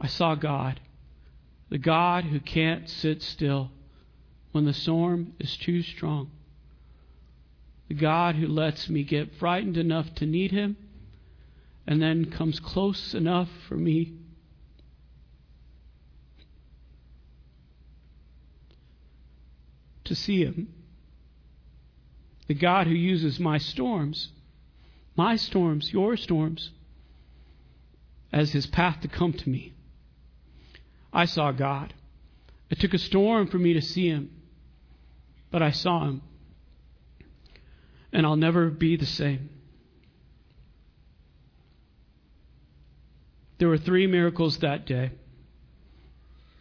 I 0.01 0.07
saw 0.07 0.35
God. 0.35 0.81
The 1.69 1.79
God 1.79 2.25
who 2.25 2.41
can't 2.41 2.89
sit 2.89 3.23
still 3.23 3.71
when 4.53 4.65
the 4.65 4.73
storm 4.73 5.35
is 5.39 5.57
too 5.57 5.83
strong. 5.83 6.31
The 7.89 7.95
God 7.95 8.37
who 8.37 8.47
lets 8.47 8.89
me 8.89 9.05
get 9.05 9.35
frightened 9.35 9.77
enough 9.77 10.15
to 10.17 10.27
need 10.27 10.53
him 10.53 10.77
and 11.87 12.03
then 12.03 12.31
comes 12.31 12.59
close 12.59 13.15
enough 13.15 13.49
for 13.69 13.77
me 13.77 14.15
to 20.07 20.15
see 20.15 20.45
Him. 20.45 20.69
The 22.49 22.55
God 22.55 22.87
who 22.87 22.95
uses 22.95 23.39
my 23.39 23.59
storms, 23.59 24.31
my 25.17 25.37
storms, 25.37 25.93
your 25.93 26.17
storms, 26.17 26.71
as 28.33 28.53
His 28.53 28.67
path 28.67 29.01
to 29.03 29.09
come 29.09 29.33
to 29.33 29.49
me. 29.49 29.75
I 31.17 31.25
saw 31.25 31.51
God. 31.51 31.95
It 32.69 32.79
took 32.79 32.93
a 32.93 32.99
storm 32.99 33.47
for 33.47 33.59
me 33.59 33.73
to 33.73 33.81
see 33.81 34.07
Him, 34.07 34.31
but 35.51 35.63
I 35.63 35.71
saw 35.71 36.05
Him. 36.05 36.21
And 38.13 38.27
I'll 38.27 38.37
never 38.37 38.69
be 38.69 38.97
the 38.97 39.07
same. 39.07 39.49
There 43.57 43.69
were 43.69 43.79
three 43.79 44.07
miracles 44.07 44.59
that 44.59 44.85
day. 44.85 45.13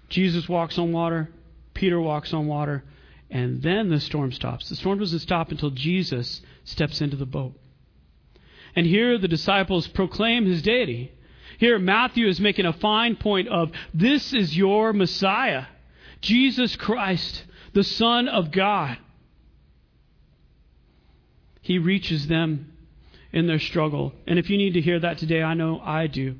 Jesus 0.07 0.47
walks 0.47 0.77
on 0.77 0.93
water, 0.93 1.29
Peter 1.73 1.99
walks 1.99 2.33
on 2.33 2.47
water, 2.47 2.85
and 3.29 3.61
then 3.61 3.89
the 3.89 3.99
storm 3.99 4.31
stops. 4.31 4.69
The 4.69 4.77
storm 4.77 4.99
doesn't 4.99 5.19
stop 5.19 5.51
until 5.51 5.71
Jesus 5.71 6.41
steps 6.63 7.01
into 7.01 7.17
the 7.17 7.25
boat. 7.25 7.59
And 8.73 8.85
here 8.85 9.17
the 9.17 9.27
disciples 9.27 9.87
proclaim 9.89 10.45
his 10.45 10.61
deity. 10.61 11.11
Here 11.57 11.79
Matthew 11.79 12.27
is 12.27 12.39
making 12.39 12.65
a 12.65 12.73
fine 12.73 13.15
point 13.15 13.47
of 13.47 13.71
this 13.93 14.33
is 14.33 14.55
your 14.55 14.93
Messiah, 14.93 15.65
Jesus 16.21 16.75
Christ, 16.75 17.43
the 17.73 17.83
Son 17.83 18.27
of 18.27 18.51
God. 18.51 18.97
He 21.61 21.79
reaches 21.79 22.27
them 22.27 22.73
in 23.31 23.47
their 23.47 23.59
struggle. 23.59 24.13
And 24.27 24.37
if 24.37 24.49
you 24.49 24.57
need 24.57 24.75
to 24.75 24.81
hear 24.81 24.99
that 24.99 25.17
today, 25.17 25.41
I 25.41 25.55
know 25.55 25.79
I 25.79 26.07
do. 26.07 26.35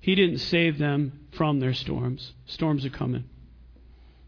He 0.00 0.14
didn't 0.14 0.38
save 0.38 0.78
them 0.78 1.26
from 1.32 1.60
their 1.60 1.74
storms. 1.74 2.32
Storms 2.46 2.84
are 2.84 2.90
coming. 2.90 3.24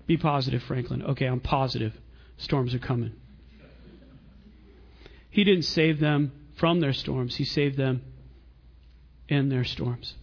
Be 0.06 0.16
positive, 0.16 0.62
Franklin. 0.62 1.02
Okay, 1.02 1.26
I'm 1.26 1.40
positive. 1.40 1.94
Storms 2.36 2.74
are 2.74 2.78
coming. 2.78 3.12
He 5.30 5.44
didn't 5.44 5.64
save 5.64 5.98
them 5.98 6.32
from 6.56 6.80
their 6.80 6.92
storms, 6.92 7.36
He 7.36 7.44
saved 7.44 7.76
them 7.76 8.02
in 9.28 9.48
their 9.48 9.64
storms. 9.64 10.14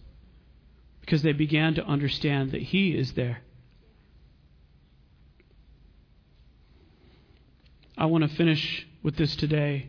Because 1.00 1.22
they 1.22 1.32
began 1.32 1.74
to 1.74 1.84
understand 1.84 2.52
that 2.52 2.62
He 2.62 2.90
is 2.90 3.12
there. 3.12 3.40
I 7.96 8.06
want 8.06 8.28
to 8.28 8.36
finish 8.36 8.86
with 9.02 9.16
this 9.16 9.36
today. 9.36 9.88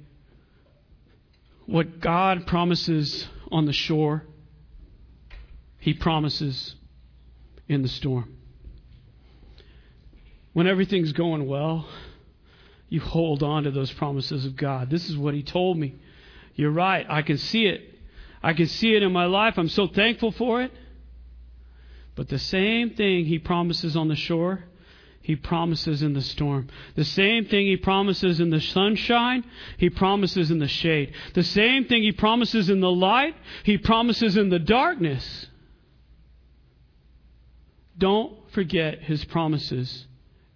What 1.66 2.00
God 2.00 2.46
promises 2.46 3.28
on 3.52 3.66
the 3.66 3.74
shore, 3.74 4.24
He 5.80 5.94
promises 5.94 6.76
in 7.68 7.82
the 7.82 7.88
storm. 7.88 8.38
When 10.52 10.68
everything's 10.68 11.14
going 11.14 11.48
well, 11.48 11.88
you 12.90 13.00
hold 13.00 13.42
on 13.42 13.64
to 13.64 13.72
those 13.72 13.92
promises 13.92 14.46
of 14.46 14.56
God. 14.56 14.90
This 14.90 15.10
is 15.10 15.18
what 15.18 15.34
He 15.34 15.42
told 15.42 15.78
me. 15.78 15.96
You're 16.56 16.72
right. 16.72 17.06
I 17.10 17.24
can 17.24 17.38
see 17.38 17.66
it. 17.66 17.93
I 18.44 18.54
can 18.54 18.68
see 18.68 18.94
it 18.94 19.02
in 19.02 19.14
my 19.14 19.26
life. 19.26 19.58
I'm 19.58 19.70
so 19.70 19.88
thankful 19.88 20.34
for 20.34 20.62
it. 20.62 20.72
But 22.16 22.28
the 22.28 22.38
same 22.38 22.92
thing 22.92 23.26
He 23.26 23.40
promises 23.40 23.96
on 23.96 24.10
the 24.10 24.16
shore, 24.16 24.66
He 25.22 25.38
promises 25.38 26.04
in 26.04 26.14
the 26.14 26.22
storm. 26.22 26.68
The 26.96 27.06
same 27.06 27.46
thing 27.46 27.66
He 27.66 27.78
promises 27.78 28.42
in 28.42 28.50
the 28.50 28.60
sunshine, 28.60 29.46
He 29.78 29.90
promises 29.90 30.52
in 30.52 30.60
the 30.60 30.68
shade. 30.68 31.14
The 31.34 31.44
same 31.44 31.86
thing 31.86 32.04
He 32.04 32.12
promises 32.12 32.70
in 32.70 32.82
the 32.82 32.92
light, 32.92 33.36
He 33.64 33.78
promises 33.78 34.36
in 34.36 34.50
the 34.50 34.60
darkness. 34.60 35.48
Don't 37.98 38.34
forget 38.52 39.00
His 39.00 39.24
promises 39.24 40.06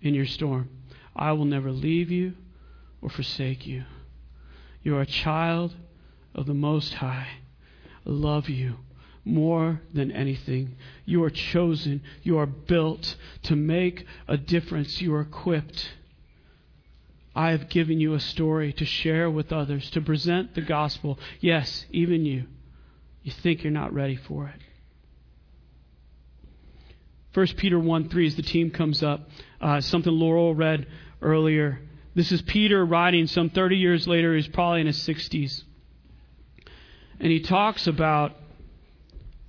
in 0.02 0.14
your 0.14 0.26
storm. 0.26 0.70
I 1.16 1.32
will 1.32 1.46
never 1.46 1.72
leave 1.72 2.12
you 2.12 2.34
or 3.02 3.10
forsake 3.10 3.66
you. 3.66 3.86
You 4.84 4.98
are 4.98 5.02
a 5.02 5.08
child 5.08 5.74
of 6.36 6.46
the 6.46 6.54
Most 6.54 6.94
High. 6.96 7.30
Love 8.08 8.48
you 8.48 8.78
more 9.26 9.82
than 9.94 10.12
anything. 10.12 10.76
You 11.06 11.24
are 11.24 11.30
chosen. 11.30 12.02
You 12.24 12.38
are 12.38 12.46
built 12.46 13.16
to 13.44 13.56
make 13.56 14.06
a 14.28 14.38
difference. 14.38 15.02
You 15.02 15.14
are 15.16 15.22
equipped. 15.22 15.92
I 17.36 17.52
have 17.52 17.70
given 17.70 18.00
you 18.00 18.14
a 18.14 18.20
story 18.20 18.74
to 18.74 18.86
share 18.86 19.30
with 19.30 19.52
others, 19.52 19.90
to 19.92 20.02
present 20.02 20.56
the 20.56 20.62
gospel. 20.62 21.20
Yes, 21.42 21.86
even 21.92 22.26
you. 22.26 22.46
You 23.24 23.32
think 23.32 23.64
you're 23.64 23.72
not 23.72 23.94
ready 23.94 24.16
for 24.16 24.48
it. 24.48 24.62
1 27.34 27.48
Peter 27.58 27.78
1 27.78 28.10
3 28.10 28.28
as 28.28 28.36
the 28.36 28.42
team 28.42 28.72
comes 28.72 29.04
up, 29.04 29.30
uh, 29.62 29.82
something 29.82 30.12
Laurel 30.12 30.56
read 30.56 30.88
earlier 31.22 31.82
This 32.16 32.32
is 32.32 32.42
Peter 32.42 32.84
writing 32.84 33.28
some 33.28 33.52
30 33.52 33.76
years 33.76 34.08
later. 34.08 34.36
He's 34.36 34.48
probably 34.48 34.82
in 34.82 34.88
his 34.88 34.98
60s. 34.98 35.64
And 37.20 37.32
he 37.32 37.40
talks 37.40 37.88
about 37.88 38.34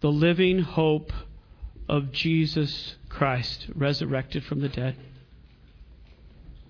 the 0.00 0.10
living 0.10 0.60
hope 0.60 1.12
of 1.88 2.12
Jesus 2.12 2.96
Christ, 3.08 3.66
resurrected 3.74 4.44
from 4.44 4.60
the 4.60 4.68
dead. 4.68 4.96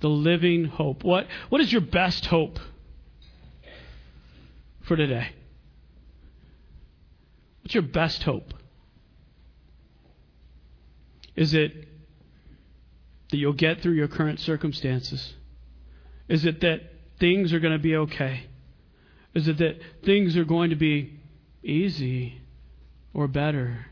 The 0.01 0.09
living 0.09 0.65
hope. 0.65 1.05
What, 1.05 1.27
what 1.49 1.61
is 1.61 1.73
your 1.73 1.81
best 1.81 2.27
hope 2.27 2.59
for 4.83 4.97
today? 4.97 5.31
What's 7.63 7.75
your 7.75 7.83
best 7.83 8.23
hope? 8.23 8.55
Is 11.37 11.55
it 11.55 11.87
that 13.31 13.37
you'll 13.37 13.53
get 13.53 13.81
through 13.83 13.93
your 13.93 14.09
current 14.09 14.41
circumstances? 14.41 15.35
Is 16.29 16.45
it 16.45 16.61
that 16.63 16.81
things 17.21 17.53
are 17.53 17.61
going 17.61 17.75
to 17.75 17.79
be 17.79 17.95
okay? 17.97 18.48
Is 19.39 19.47
it 19.47 19.59
that 19.59 19.79
things 20.03 20.37
are 20.37 20.45
going 20.45 20.71
to 20.71 20.77
be 20.77 21.21
easy 21.63 22.41
or 23.15 23.29
better? 23.29 23.87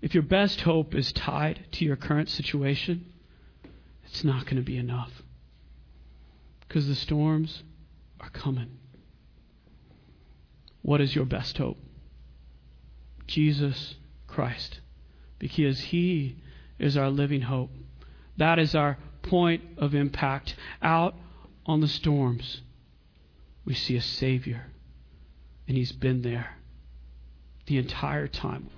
If 0.00 0.14
your 0.14 0.22
best 0.22 0.60
hope 0.60 0.94
is 0.94 1.10
tied 1.10 1.66
to 1.72 1.84
your 1.84 1.96
current 1.96 2.28
situation, 2.28 3.12
it's 4.04 4.22
not 4.22 4.44
going 4.44 4.58
to 4.58 4.62
be 4.62 4.76
enough. 4.76 5.10
Because 6.60 6.86
the 6.86 6.94
storms 6.94 7.64
are 8.20 8.30
coming. 8.30 8.78
What 10.82 11.00
is 11.00 11.16
your 11.16 11.24
best 11.24 11.58
hope? 11.58 11.78
Jesus 13.26 13.96
Christ. 14.28 14.78
Because 15.40 15.80
He 15.80 16.36
is 16.78 16.96
our 16.96 17.10
living 17.10 17.40
hope. 17.40 17.72
That 18.36 18.60
is 18.60 18.76
our 18.76 18.98
point 19.22 19.64
of 19.78 19.96
impact. 19.96 20.54
Out 20.80 21.16
on 21.66 21.80
the 21.80 21.88
storms, 21.88 22.62
we 23.64 23.74
see 23.74 23.96
a 23.96 24.02
Savior, 24.02 24.66
and 25.68 25.76
He's 25.76 25.92
been 25.92 26.22
there 26.22 26.56
the 27.66 27.78
entire 27.78 28.26
time. 28.26 28.68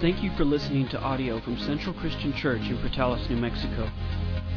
Thank 0.00 0.22
you 0.22 0.30
for 0.36 0.44
listening 0.44 0.88
to 0.88 1.00
audio 1.00 1.40
from 1.40 1.58
Central 1.58 1.94
Christian 1.94 2.32
Church 2.34 2.62
in 2.62 2.76
Portales, 2.78 3.28
New 3.30 3.36
Mexico. 3.36 3.90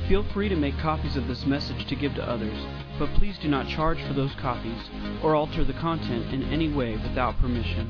Feel 0.07 0.23
free 0.33 0.49
to 0.49 0.55
make 0.55 0.77
copies 0.79 1.15
of 1.15 1.27
this 1.27 1.45
message 1.45 1.85
to 1.87 1.95
give 1.95 2.13
to 2.15 2.29
others, 2.29 2.57
but 2.99 3.13
please 3.15 3.37
do 3.39 3.47
not 3.47 3.67
charge 3.67 4.01
for 4.07 4.13
those 4.13 4.33
copies 4.35 4.89
or 5.23 5.35
alter 5.35 5.63
the 5.63 5.73
content 5.73 6.33
in 6.33 6.43
any 6.43 6.71
way 6.71 6.93
without 6.93 7.37
permission. 7.39 7.89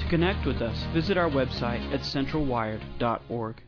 To 0.00 0.08
connect 0.08 0.46
with 0.46 0.60
us, 0.60 0.82
visit 0.92 1.16
our 1.16 1.30
website 1.30 1.92
at 1.92 2.00
centralwired.org. 2.00 3.62